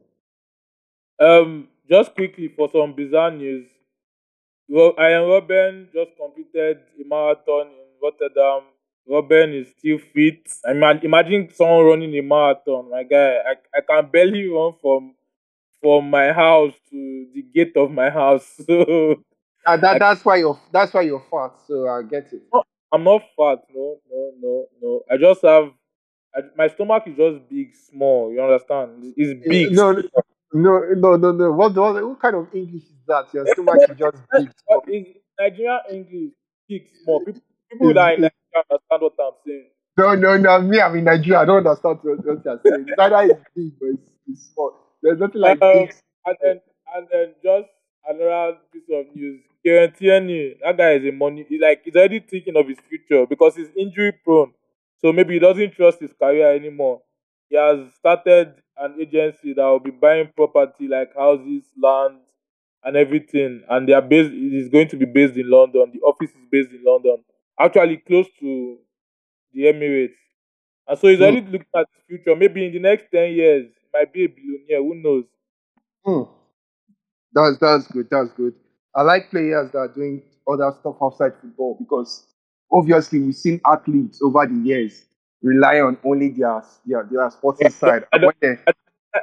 [1.19, 3.67] Um, just quickly for some bizarre news,
[4.71, 8.63] Ro- Arjen Robben just completed a marathon in Rotterdam.
[9.09, 10.49] Robben is still fit.
[10.65, 12.89] I mean, imagine someone running a marathon.
[12.91, 15.15] My guy, I, I can barely run from
[15.81, 18.47] from my house to the gate of my house.
[18.67, 19.23] So
[19.65, 21.53] And that, that's why you're that's why you're fat.
[21.67, 22.41] So I get it.
[22.93, 23.59] I'm not fat.
[23.73, 25.01] No, no, no, no.
[25.11, 25.71] I just have
[26.35, 28.31] I, my stomach is just big, small.
[28.33, 29.13] You understand?
[29.17, 29.71] It's eh, big.
[29.71, 30.01] No, no,
[30.53, 31.31] no, no, no.
[31.31, 31.51] no.
[31.51, 33.33] What, what, what kind of English is that?
[33.33, 34.17] Your stomach is just
[34.85, 35.17] big.
[35.39, 36.33] Nigerian English,
[36.69, 37.19] big, small.
[37.21, 37.41] People,
[37.71, 39.69] people that in Nigeria understand what I'm saying.
[39.97, 40.61] No, no, no.
[40.61, 41.39] Me, I'm in Nigeria.
[41.39, 42.85] I don't understand what, what you're saying.
[42.97, 44.73] Neither is big, but it's, it's small.
[45.01, 45.93] There's nothing like Um, big.
[46.25, 46.61] and then
[46.95, 47.69] and then just
[48.07, 49.41] another piece of news.
[49.63, 51.45] Kieran Tierney, that guy is a money.
[51.47, 54.53] He's like he's already thinking of his future because he's injury prone.
[54.99, 57.01] So maybe he doesn't trust his career anymore.
[57.49, 62.17] He has started an agency that will be buying property like houses, land,
[62.83, 63.63] and everything.
[63.69, 64.31] And they are based.
[64.31, 65.91] It is going to be based in London.
[65.93, 67.17] The office is based in London,
[67.59, 68.77] actually close to
[69.53, 70.15] the Emirates.
[70.87, 71.23] And so he's Hmm.
[71.23, 72.35] already looking at his future.
[72.35, 74.83] Maybe in the next ten years, might be a billionaire.
[74.83, 75.25] Who knows?
[76.05, 76.23] Hmm.
[77.33, 78.07] That's that's good.
[78.09, 78.53] That's good.
[78.95, 82.25] I like players that are doing other stuff outside football because
[82.71, 85.05] obviously we've seen athletes over the years
[85.41, 88.05] rely on only their their, their sporting Yeah, side.
[88.13, 88.57] I don't- they-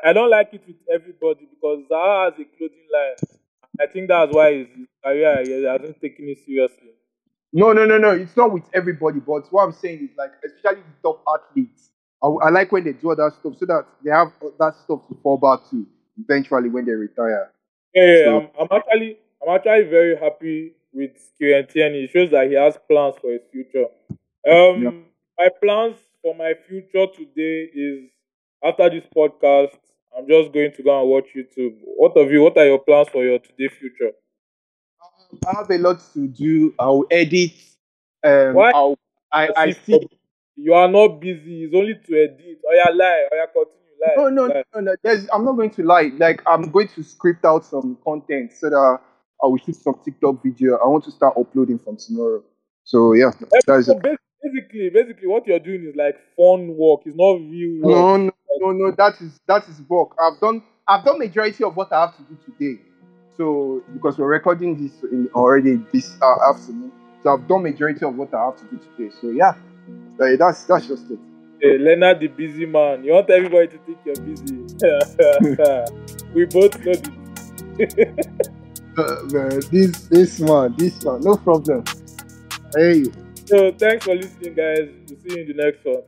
[0.05, 3.16] I- don't like it with everybody because Zaha has a clothing line.
[3.81, 4.66] I think that's why his
[5.05, 5.37] career
[5.71, 6.91] hasn't taken it seriously.
[7.53, 8.11] No, no, no, no.
[8.11, 11.91] It's not with everybody, but what I'm saying is like, especially the top athletes.
[12.23, 15.14] I, I like when they do that stuff so that they have that stuff to
[15.23, 15.87] fall back to
[16.21, 17.53] eventually when they retire.
[17.95, 22.05] Yeah, yeah, So- I'm, I'm actually I'm actually very happy with Kieran Tierney.
[22.05, 23.87] It shows that he has plans for his future.
[24.47, 24.91] Um, Yeah.
[25.39, 28.11] My plans for my future today is
[28.62, 29.78] after this podcast,
[30.16, 31.76] I'm just going to go and watch YouTube.
[31.84, 32.43] What of you?
[32.43, 34.12] What are your plans for your today future?
[35.01, 36.74] Um, I have a lot to do.
[36.78, 37.53] I'll edit.
[38.24, 38.72] Um, Why?
[38.74, 38.99] I'll,
[39.32, 40.09] I, I see.
[40.57, 41.64] You are not busy.
[41.64, 42.59] It's only to edit.
[42.66, 43.28] Oh yeah, lie.
[43.30, 43.78] Oh yeah, continue.
[44.01, 44.14] Lie.
[44.16, 44.64] No, no, lie.
[44.74, 44.97] no, no.
[45.05, 46.11] There's, I'm not going to lie.
[46.16, 48.99] Like, I'm going to script out some content so that
[49.41, 50.78] I will shoot some TikTok video.
[50.78, 52.43] I want to start uploading from tomorrow.
[52.82, 53.30] So yeah,
[53.66, 54.18] that is it.
[54.43, 57.03] Bas- basically, basically, what you're doing is like fun work.
[57.07, 58.09] It's not real work.
[58.09, 58.93] No, no, no, no.
[58.97, 60.11] That is that is work.
[60.20, 62.82] I've done I've done majority of what I have to do today.
[63.36, 68.16] So because we're recording this in already this uh, afternoon, so I've done majority of
[68.16, 69.14] what I have to do today.
[69.20, 69.55] So yeah,
[70.20, 71.18] Uh, that's that's just it.
[71.61, 73.05] Hey, Leonard, the busy man.
[73.05, 74.66] You want everybody to think you're busy.
[76.34, 76.95] we both know
[77.78, 78.16] this.
[78.99, 81.84] Uh, man, this this one, this one, no problem.
[82.76, 83.05] Hey.
[83.49, 84.88] So, thanks for listening, guys.
[85.09, 86.03] We'll see you in the next one.